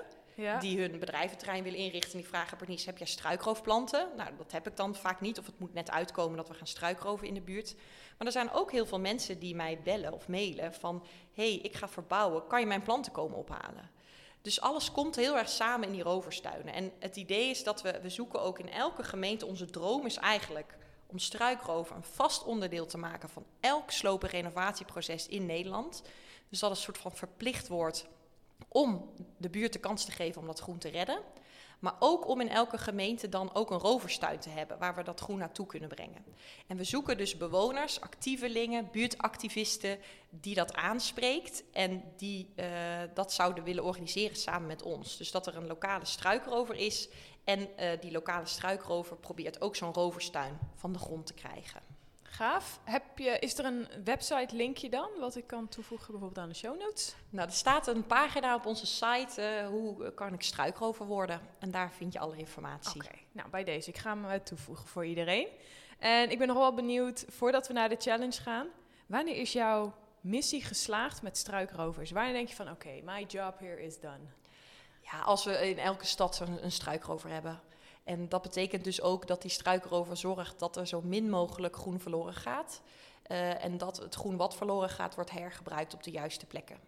die 0.60 0.80
hun 0.80 1.00
bedrijventerrein 1.00 1.64
willen 1.64 1.80
inrichten. 1.80 2.18
Die 2.18 2.28
vragen, 2.28 2.58
Bernice, 2.58 2.86
heb 2.86 2.98
jij 2.98 3.08
struikroofplanten? 3.08 4.08
Nou, 4.18 4.30
dat 4.38 4.52
heb 4.52 4.68
ik 4.68 4.76
dan 4.78 4.96
vaak 4.96 5.22
niet. 5.22 5.40
Of 5.40 5.46
het 5.46 5.60
moet 5.60 5.74
net 5.74 5.92
uitkomen 5.92 6.38
dat 6.38 6.48
we 6.48 6.54
gaan 6.54 6.68
struikroven 6.68 7.28
in 7.28 7.34
de 7.34 7.42
buurt. 7.42 7.76
Maar 8.18 8.28
er 8.28 8.34
zijn 8.34 8.52
ook 8.52 8.72
heel 8.72 8.86
veel 8.86 9.00
mensen 9.00 9.40
die 9.40 9.56
mij 9.56 9.80
bellen 9.84 10.14
of 10.14 10.28
mailen 10.28 10.74
van... 10.74 11.06
hé, 11.34 11.52
hey, 11.52 11.60
ik 11.62 11.76
ga 11.76 11.88
verbouwen, 11.88 12.48
kan 12.48 12.60
je 12.60 12.66
mijn 12.66 12.82
planten 12.82 13.12
komen 13.12 13.38
ophalen? 13.38 13.90
Dus 14.42 14.62
alles 14.62 14.92
komt 14.92 15.16
heel 15.16 15.38
erg 15.38 15.50
samen 15.50 15.88
in 15.88 15.94
die 15.94 16.04
roverstuinen. 16.04 16.74
En 16.74 16.92
het 17.00 17.16
idee 17.16 17.50
is 17.50 17.64
dat 17.64 17.82
we, 17.82 18.00
we 18.02 18.10
zoeken 18.10 18.42
ook 18.42 18.60
in 18.60 18.70
elke 18.70 19.04
gemeente, 19.04 19.46
onze 19.46 19.66
droom 19.66 20.06
is 20.06 20.18
eigenlijk 20.18 20.78
om 21.08 21.20
struikroven 21.20 21.96
een 21.96 22.04
vast 22.04 22.44
onderdeel 22.44 22.86
te 22.86 22.98
maken 22.98 23.30
van 23.30 23.46
elk 23.60 23.92
slopen 23.92 24.30
renovatieproces 24.30 25.28
in 25.28 25.46
Nederland. 25.46 26.04
Dus 26.50 26.60
dat 26.60 26.70
het 26.70 26.80
een 26.80 26.86
soort 26.86 26.98
van 26.98 27.12
verplicht 27.12 27.68
wordt 27.68 28.08
om 28.68 29.14
de 29.38 29.50
buurt 29.50 29.74
de 29.74 29.80
kans 29.80 30.06
te 30.06 30.12
geven 30.12 30.42
om 30.42 30.48
dat 30.48 30.60
groen 30.60 30.78
te 30.78 30.90
redden. 30.90 31.20
Maar 31.80 31.96
ook 32.00 32.28
om 32.28 32.42
in 32.42 32.50
elke 32.50 32.78
gemeente 32.78 33.30
dan 33.30 33.54
ook 33.54 33.72
een 33.72 33.78
roverstuin 33.78 34.40
te 34.40 34.50
hebben 34.50 34.78
waar 34.78 34.96
we 34.96 35.04
dat 35.04 35.20
groen 35.20 35.38
naartoe 35.38 35.66
kunnen 35.66 35.90
brengen. 35.90 36.26
En 36.68 36.78
we 36.78 36.84
zoeken 36.84 37.18
dus 37.18 37.38
bewoners, 37.38 38.02
actievelingen, 38.02 38.90
buurtactivisten 38.92 40.00
die 40.30 40.56
dat 40.56 40.74
aanspreekt 40.74 41.64
en 41.72 42.04
die 42.16 42.54
uh, 42.56 42.68
dat 43.14 43.34
zouden 43.34 43.64
willen 43.64 43.84
organiseren 43.84 44.36
samen 44.36 44.68
met 44.68 44.84
ons. 44.84 45.18
Dus 45.18 45.32
dat 45.32 45.48
er 45.48 45.56
een 45.56 45.68
lokale 45.68 46.06
struikrover 46.06 46.76
is 46.76 47.10
en 47.44 47.60
uh, 47.60 47.90
die 48.00 48.12
lokale 48.12 48.46
struikrover 48.46 49.18
probeert 49.18 49.62
ook 49.62 49.76
zo'n 49.76 49.94
roverstuin 49.94 50.58
van 50.76 50.94
de 50.94 51.00
grond 51.00 51.26
te 51.26 51.34
krijgen. 51.34 51.97
Gaaf. 52.30 52.80
Heb 52.84 53.18
je, 53.18 53.40
is 53.40 53.58
er 53.58 53.66
een 53.66 53.88
website 54.04 54.56
linkje 54.56 54.90
dan, 54.90 55.10
wat 55.20 55.36
ik 55.36 55.48
kan 55.48 55.68
toevoegen 55.68 56.12
bijvoorbeeld 56.12 56.44
aan 56.44 56.50
de 56.50 56.56
show 56.56 56.80
notes? 56.80 57.16
Nou, 57.30 57.48
er 57.48 57.54
staat 57.54 57.88
een 57.88 58.06
pagina 58.06 58.56
op 58.56 58.66
onze 58.66 58.86
site, 58.86 59.62
uh, 59.62 59.68
hoe 59.68 60.14
kan 60.14 60.34
ik 60.34 60.42
struikrover 60.42 61.06
worden? 61.06 61.42
En 61.60 61.72
daar 61.72 61.92
vind 61.92 62.14
je 62.14 62.20
alle 62.20 62.38
informatie. 62.38 63.02
Oké, 63.04 63.16
nou 63.32 63.50
bij 63.50 63.64
deze, 63.64 63.90
ik 63.90 63.98
ga 63.98 64.10
hem 64.10 64.26
eh, 64.26 64.40
toevoegen 64.40 64.88
voor 64.88 65.06
iedereen. 65.06 65.48
En 66.00 66.32
ik 66.32 66.38
ben 66.38 66.48
nog 66.48 66.58
wel 66.58 66.74
benieuwd, 66.74 67.26
voordat 67.28 67.68
we 67.68 67.74
naar 67.74 67.90
de 67.90 67.98
challenge 68.00 68.42
gaan, 68.42 68.68
wanneer 69.06 69.36
is 69.36 69.52
jouw 69.52 69.94
missie 70.22 70.64
geslaagd 70.64 71.22
met 71.22 71.38
struikrovers? 71.38 72.12
Wanneer 72.12 72.34
denk 72.34 72.48
je 72.48 72.56
van, 72.56 72.70
oké, 72.70 72.88
okay, 72.88 73.02
my 73.06 73.26
job 73.28 73.60
here 73.60 73.84
is 73.84 74.00
done? 74.00 74.26
Ja, 75.12 75.20
als 75.20 75.44
we 75.44 75.70
in 75.70 75.78
elke 75.78 76.06
stad 76.06 76.40
een, 76.40 76.64
een 76.64 76.72
struikrover 76.72 77.30
hebben. 77.30 77.62
En 78.08 78.30
dat 78.30 78.42
betekent 78.42 78.84
dus 78.84 79.02
ook 79.02 79.28
dat 79.28 79.42
die 79.42 79.52
struikrover 79.52 80.18
zorgt 80.18 80.60
dat 80.60 80.76
er 80.76 80.88
zo 80.88 81.02
min 81.02 81.30
mogelijk 81.30 81.76
groen 81.76 82.00
verloren 82.00 82.34
gaat. 82.34 82.82
Uh, 83.28 83.64
en 83.64 83.78
dat 83.78 83.98
het 83.98 84.16
groen 84.16 84.38
wat 84.38 84.56
verloren 84.56 84.90
gaat, 84.90 85.16
wordt 85.16 85.32
hergebruikt 85.32 85.94
op 85.94 86.04
de 86.04 86.12
juiste 86.12 86.46
plekken. 86.46 86.80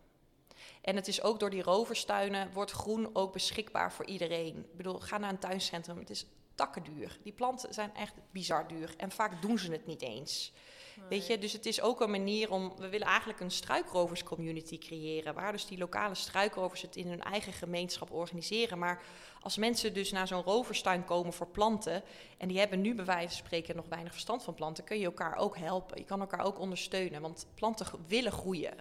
En 0.82 0.96
het 0.96 1.08
is 1.08 1.22
ook 1.22 1.40
door 1.40 1.50
die 1.50 1.64
roverstuinen, 1.64 2.54
wordt 2.54 2.72
groen 2.72 3.10
ook 3.14 3.34
beschikbaar 3.34 3.94
voor 3.94 4.06
iedereen. 4.06 4.58
Ik 4.58 4.78
bedoel, 4.78 5.00
ga 5.00 5.18
naar 5.18 5.30
een 5.30 5.40
tuincentrum, 5.40 5.98
het 5.98 6.10
is 6.10 6.26
takkenduur. 6.56 7.20
Die 7.24 7.34
planten 7.34 7.74
zijn 7.74 7.96
echt 7.96 8.14
bizar 8.32 8.68
duur 8.68 8.94
en 8.98 9.12
vaak 9.12 9.42
doen 9.42 9.60
ze 9.60 9.72
het 9.72 9.86
niet 9.86 10.02
eens. 10.02 10.54
Weet 11.10 11.28
je, 11.28 11.38
dus 11.38 11.54
het 11.54 11.66
is 11.66 11.82
ook 11.82 12.02
een 12.02 12.12
manier 12.12 12.52
om. 12.52 12.74
We 12.78 12.90
willen 12.90 13.08
eigenlijk 13.08 13.40
een 13.40 13.52
struikroverscommunity 13.52 14.78
creëren. 14.78 15.34
Waar 15.34 15.52
dus 15.52 15.66
die 15.66 15.78
lokale 15.78 16.16
struikrovers 16.16 16.82
het 16.82 16.96
in 16.96 17.08
hun 17.08 17.22
eigen 17.22 17.54
gemeenschap 17.54 18.12
organiseren. 18.12 18.80
Maar 18.80 19.02
als 19.42 19.58
mensen 19.58 19.94
dus 19.94 20.12
naar 20.12 20.28
zo'n 20.28 20.44
roverstuin 20.44 21.06
komen 21.06 21.34
voor 21.34 21.48
planten. 21.48 22.04
en 22.38 22.48
die 22.48 22.60
hebben 22.60 22.82
nu 22.82 22.96
bij 22.96 23.06
wijze 23.06 23.28
van 23.38 23.46
spreken 23.46 23.76
nog 23.76 23.86
weinig 23.90 24.12
verstand 24.12 24.44
van 24.44 24.54
planten. 24.54 24.84
kun 24.84 25.00
je 25.00 25.06
elkaar 25.06 25.36
ook 25.36 25.58
helpen. 25.58 25.98
Je 25.98 26.06
kan 26.06 26.20
elkaar 26.20 26.46
ook 26.46 26.60
ondersteunen. 26.60 27.22
Want 27.22 27.46
planten 27.54 27.88
willen 28.08 28.32
groeien. 28.32 28.74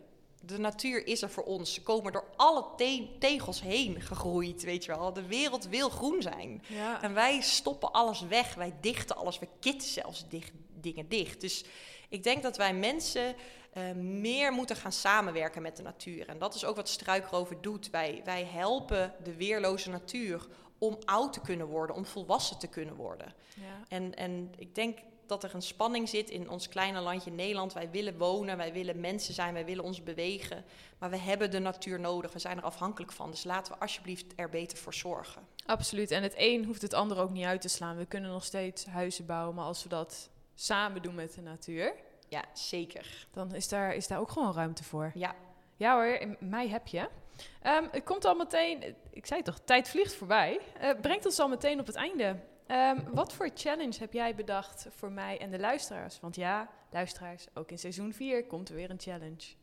De 0.43 0.59
natuur 0.59 1.07
is 1.07 1.23
er 1.23 1.31
voor 1.31 1.45
ons. 1.45 1.75
Ze 1.75 1.83
komen 1.83 2.13
door 2.13 2.25
alle 2.37 2.67
te- 2.77 3.09
tegels 3.19 3.61
heen 3.61 4.01
gegroeid, 4.01 4.63
weet 4.63 4.85
je 4.85 4.91
wel. 4.97 5.13
De 5.13 5.27
wereld 5.27 5.69
wil 5.69 5.89
groen 5.89 6.23
zijn. 6.23 6.63
Ja. 6.67 7.03
En 7.03 7.15
wij 7.15 7.41
stoppen 7.41 7.93
alles 7.93 8.21
weg, 8.21 8.55
wij 8.55 8.75
dichten 8.81 9.17
alles, 9.17 9.39
we 9.39 9.49
kitten 9.61 9.89
zelfs 9.89 10.29
dicht, 10.29 10.53
dingen 10.81 11.09
dicht. 11.09 11.41
Dus 11.41 11.65
ik 12.09 12.23
denk 12.23 12.43
dat 12.43 12.57
wij 12.57 12.75
mensen 12.75 13.35
eh, 13.73 13.93
meer 13.93 14.53
moeten 14.53 14.77
gaan 14.77 14.93
samenwerken 14.93 15.63
met 15.63 15.77
de 15.77 15.83
natuur. 15.83 16.29
En 16.29 16.39
dat 16.39 16.55
is 16.55 16.65
ook 16.65 16.77
wat 16.77 16.89
Struikrover 16.89 17.61
doet. 17.61 17.91
Wij, 17.91 18.21
wij 18.25 18.45
helpen 18.45 19.15
de 19.23 19.37
weerloze 19.37 19.91
natuur 19.91 20.47
om 20.79 20.99
oud 21.05 21.33
te 21.33 21.41
kunnen 21.41 21.67
worden, 21.67 21.97
om 21.97 22.07
volwassen 22.07 22.59
te 22.59 22.67
kunnen 22.67 22.95
worden. 22.95 23.35
Ja. 23.55 23.85
En, 23.89 24.15
en 24.15 24.53
ik 24.57 24.75
denk 24.75 24.99
dat 25.27 25.45
er 25.45 25.55
een 25.55 25.63
spanning 25.63 26.09
zit 26.09 26.31
in 26.31 26.51
ons 26.51 26.69
kleine 26.69 27.01
landje 27.01 27.31
Nederland. 27.31 27.73
Wij 27.73 27.91
willen 27.91 28.19
wonen, 28.19 28.57
wij 28.57 28.73
willen 28.73 29.01
mensen 29.01 29.35
zijn, 29.35 29.55
wij 29.55 29.65
willen 29.65 29.85
ons 29.85 30.03
bewegen. 30.03 30.65
Maar 30.99 31.11
we 31.11 31.17
hebben 31.17 31.51
de 31.51 31.59
natuur 31.59 32.01
nodig, 32.01 32.33
we 32.33 32.39
zijn 32.39 32.57
er 32.57 32.63
afhankelijk 32.63 33.13
van. 33.13 33.31
Dus 33.31 33.45
laten 33.45 33.73
we 33.73 33.79
alsjeblieft 33.79 34.33
er 34.37 34.49
beter 34.49 34.79
voor 34.79 34.95
zorgen. 34.95 35.43
Absoluut. 35.67 36.11
En 36.11 36.23
het 36.23 36.35
een 36.37 36.65
hoeft 36.65 36.83
het 36.83 36.95
ander 36.95 37.19
ook 37.19 37.31
niet 37.31 37.45
uit 37.45 37.61
te 37.61 37.69
slaan. 37.69 37.97
We 37.97 38.07
kunnen 38.07 38.31
nog 38.31 38.45
steeds 38.45 38.87
huizen 38.87 39.27
bouwen, 39.27 39.55
maar 39.55 39.65
als 39.65 39.83
we 39.83 39.89
dat 39.89 40.31
samen 40.61 41.03
doen 41.03 41.15
met 41.15 41.35
de 41.35 41.41
natuur, 41.43 41.95
Ja, 42.29 42.45
zeker. 42.53 43.27
dan 43.33 43.55
is 43.55 43.69
daar, 43.69 43.95
is 43.95 44.07
daar 44.07 44.19
ook 44.19 44.31
gewoon 44.31 44.53
ruimte 44.53 44.85
voor. 44.85 45.11
Ja, 45.15 45.35
Ja 45.77 45.95
hoor, 45.95 46.07
in 46.07 46.37
mij 46.41 46.69
heb 46.69 46.87
je. 46.87 47.09
Ehm, 47.63 47.85
het 47.91 48.05
komt 48.05 48.25
al 48.25 48.35
meteen, 48.35 48.95
ik 49.11 49.27
zei 49.27 49.43
toch, 49.43 49.59
tijd 49.65 49.89
vliegt 49.89 50.15
voorbij. 50.15 50.61
Eh, 50.81 50.91
brengt 51.01 51.25
ons 51.27 51.39
al 51.39 51.49
meteen 51.49 51.81
op 51.81 51.87
het 51.87 51.97
einde. 51.97 52.37
Ehm, 52.67 52.99
wat 53.13 53.33
voor 53.33 53.51
challenge 53.55 53.99
heb 53.99 54.13
jij 54.13 54.35
bedacht 54.35 54.87
voor 54.91 55.13
mij 55.13 55.39
en 55.41 55.51
de 55.51 55.59
luisteraars? 55.59 56.21
Want 56.21 56.37
ja, 56.37 56.69
luisteraars, 56.91 57.47
ook 57.55 57.71
in 57.71 57.79
seizoen 57.79 58.13
4 58.13 58.47
komt 58.47 58.69
er 58.69 58.75
weer 58.75 58.91
een 58.91 59.01
challenge. 59.01 59.55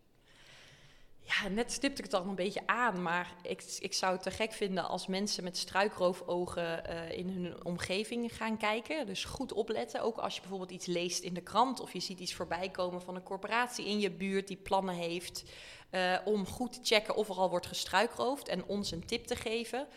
Ja, 1.28 1.48
net 1.48 1.72
stipte 1.72 1.98
ik 1.98 2.12
het 2.12 2.14
al 2.14 2.26
een 2.30 2.36
beetje 2.36 2.68
aan, 2.68 3.02
maar 3.02 3.36
ik, 3.42 3.64
ik 3.80 3.94
zou 3.94 4.14
het 4.14 4.24
te 4.24 4.32
gek 4.32 4.52
vinden 4.52 4.88
als 4.88 5.08
mensen 5.08 5.44
met 5.44 5.58
struikroofogen 5.58 6.86
eh, 6.86 7.18
in 7.18 7.30
hun 7.30 7.66
omgeving 7.66 8.36
gaan 8.36 8.58
kijken. 8.58 9.06
Dus 9.06 9.24
goed 9.24 9.54
opletten, 9.54 10.02
ook 10.02 10.18
als 10.18 10.36
je 10.36 10.42
bijvoorbeeld 10.42 10.72
iets 10.72 10.86
leest 10.86 11.24
in 11.24 11.34
de 11.34 11.42
krant 11.42 11.80
of 11.80 11.94
je 11.94 12.00
ziet 12.00 12.20
iets 12.20 12.34
voorbij 12.34 12.70
komen 12.70 13.02
van 13.02 13.16
een 13.16 13.24
corporatie 13.24 13.86
in 13.86 14.00
je 14.00 14.12
buurt 14.12 14.48
die 14.48 14.58
plannen 14.58 14.96
heeft, 14.96 15.44
eh, 15.90 16.18
om 16.26 16.46
goed 16.46 16.74
te 16.74 16.80
checken 16.84 17.16
of 17.16 17.30
er 17.30 17.36
al 17.36 17.50
wordt 17.50 17.68
gestruikroofd 17.68 18.48
en 18.48 18.66
ons 18.66 18.92
een 18.92 19.06
tip 19.06 19.26
te 19.26 19.36
geven. 19.36 19.88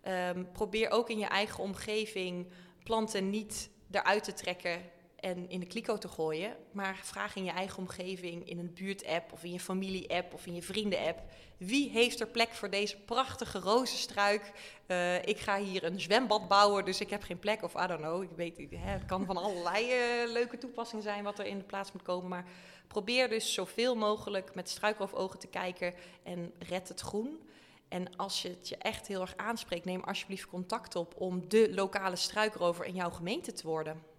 Ehm, 0.00 0.44
probeer 0.52 0.90
ook 0.90 1.10
in 1.10 1.18
je 1.18 1.26
eigen 1.26 1.62
omgeving 1.62 2.46
planten 2.84 3.30
niet 3.30 3.70
eruit 3.90 4.24
te 4.24 4.32
trekken 4.32 4.80
en 5.22 5.48
in 5.48 5.60
de 5.60 5.66
kliko 5.66 5.98
te 5.98 6.08
gooien. 6.08 6.56
Maar 6.72 7.00
vraag 7.02 7.36
in 7.36 7.44
je 7.44 7.50
eigen 7.50 7.78
omgeving, 7.78 8.48
in 8.48 8.58
een 8.58 8.72
buurt-app 8.74 9.32
of 9.32 9.44
in 9.44 9.52
je 9.52 9.60
familie-app 9.60 10.34
of 10.34 10.46
in 10.46 10.54
je 10.54 10.62
vrienden-app. 10.62 11.22
Wie 11.56 11.90
heeft 11.90 12.20
er 12.20 12.26
plek 12.26 12.50
voor 12.50 12.70
deze 12.70 12.96
prachtige 12.96 13.58
rozenstruik? 13.58 14.52
Eh, 14.86 15.26
ik 15.26 15.38
ga 15.38 15.58
hier 15.58 15.84
een 15.84 16.00
zwembad 16.00 16.48
bouwen, 16.48 16.84
dus 16.84 17.00
ik 17.00 17.10
heb 17.10 17.22
geen 17.22 17.38
plek. 17.38 17.62
Of 17.62 17.74
I 17.74 17.86
don't 17.86 18.00
know, 18.00 18.22
ik 18.22 18.30
weet. 18.36 18.56
Hè, 18.56 18.90
het 18.90 19.04
kan 19.04 19.26
van 19.26 19.36
allerlei 19.36 19.90
eh, 19.90 20.32
leuke 20.32 20.58
toepassingen 20.58 21.02
zijn 21.02 21.24
wat 21.24 21.38
er 21.38 21.46
in 21.46 21.58
de 21.58 21.64
plaats 21.64 21.92
moet 21.92 22.02
komen. 22.02 22.28
Maar 22.28 22.44
probeer 22.86 23.28
dus 23.28 23.54
zoveel 23.54 23.94
mogelijk 23.94 24.54
met 24.54 24.68
struikroofogen 24.68 25.38
te 25.38 25.46
kijken 25.46 25.94
en 26.22 26.52
red 26.58 26.88
het 26.88 27.00
groen. 27.00 27.40
En 27.88 28.16
als 28.16 28.42
je 28.42 28.48
het 28.48 28.68
je 28.68 28.76
echt 28.76 29.06
heel 29.06 29.20
erg 29.20 29.36
aanspreekt, 29.36 29.84
neem 29.84 30.02
alsjeblieft 30.02 30.46
contact 30.46 30.96
op 30.96 31.14
om 31.20 31.48
de 31.48 31.74
lokale 31.74 32.16
struikrover 32.16 32.84
in 32.84 32.94
jouw 32.94 33.10
gemeente 33.10 33.52
te 33.52 33.66
worden. 33.66 34.11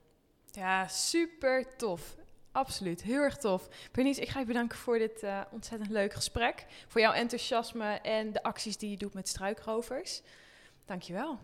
Ja, 0.56 0.88
super 0.88 1.76
tof. 1.76 2.16
Absoluut, 2.52 3.04
heel 3.04 3.22
erg 3.22 3.38
tof. 3.38 3.68
Bernice, 3.92 4.22
ik 4.22 4.30
ga 4.30 4.40
je 4.40 4.46
bedanken 4.46 4.78
voor 4.78 4.98
dit 4.98 5.24
eh, 5.24 5.42
ontzettend 5.52 5.90
leuk 5.90 6.14
gesprek. 6.14 6.66
Voor 6.88 7.02
jouw 7.02 7.14
enthousiasme 7.14 7.86
en 7.94 8.32
de 8.32 8.44
acties 8.44 8.78
die 8.78 8.90
je 8.90 8.98
doet 8.98 9.14
met 9.14 9.28
struikrovers. 9.28 10.22
Dankjewel. 10.86 11.40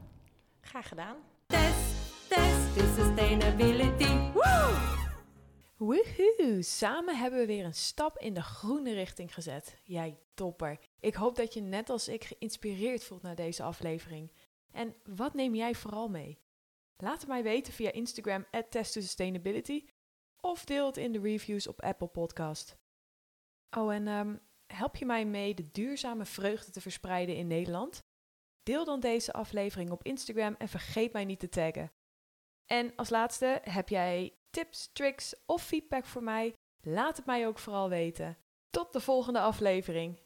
Graag 0.61 0.87
gedaan. 0.87 1.15
Test, 1.45 2.27
test 2.27 2.73
de 2.75 2.93
sustainability. 2.97 4.31
Woo! 4.33 4.97
Woehoe! 5.77 6.61
Samen 6.61 7.17
hebben 7.17 7.39
we 7.39 7.45
weer 7.45 7.65
een 7.65 7.73
stap 7.73 8.17
in 8.17 8.33
de 8.33 8.41
groene 8.41 8.93
richting 8.93 9.33
gezet. 9.33 9.77
Jij 9.83 10.19
topper. 10.33 10.79
Ik 10.99 11.13
hoop 11.13 11.35
dat 11.35 11.53
je 11.53 11.61
net 11.61 11.89
als 11.89 12.07
ik 12.07 12.23
geïnspireerd 12.23 13.03
voelt 13.03 13.21
naar 13.21 13.35
deze 13.35 13.63
aflevering. 13.63 14.31
En 14.71 14.95
wat 15.05 15.33
neem 15.33 15.55
jij 15.55 15.75
vooral 15.75 16.07
mee? 16.07 16.37
Laat 17.03 17.19
het 17.19 17.27
mij 17.27 17.43
weten 17.43 17.73
via 17.73 17.91
Instagram 17.91 18.45
@test2sustainability 18.45 19.85
of 20.41 20.65
deel 20.65 20.85
het 20.85 20.97
in 20.97 21.11
de 21.11 21.19
reviews 21.19 21.67
op 21.67 21.81
Apple 21.81 22.07
Podcast. 22.07 22.77
Oh, 23.77 23.93
en 23.93 24.07
ehm, 24.07 24.37
help 24.73 24.95
je 24.95 25.05
mij 25.05 25.25
mee 25.25 25.53
de 25.53 25.71
duurzame 25.71 26.25
vreugde 26.25 26.71
te 26.71 26.81
verspreiden 26.81 27.35
in 27.35 27.47
Nederland? 27.47 27.99
Deel 28.63 28.85
dan 28.85 28.99
deze 28.99 29.33
aflevering 29.33 29.91
op 29.91 30.03
Instagram 30.03 30.55
en 30.57 30.67
vergeet 30.67 31.13
mij 31.13 31.25
niet 31.25 31.39
te 31.39 31.49
taggen. 31.49 31.91
En 32.65 32.95
als 32.95 33.09
laatste, 33.09 33.61
heb 33.63 33.89
jij 33.89 34.37
tips, 34.49 34.91
tricks 34.93 35.35
of 35.45 35.63
feedback 35.63 36.05
voor 36.05 36.23
mij? 36.23 36.53
Laat 36.81 37.17
het 37.17 37.25
mij 37.25 37.47
ook 37.47 37.59
vooral 37.59 37.89
weten. 37.89 38.37
Tot 38.69 38.93
de 38.93 38.99
volgende 38.99 39.39
aflevering. 39.39 40.19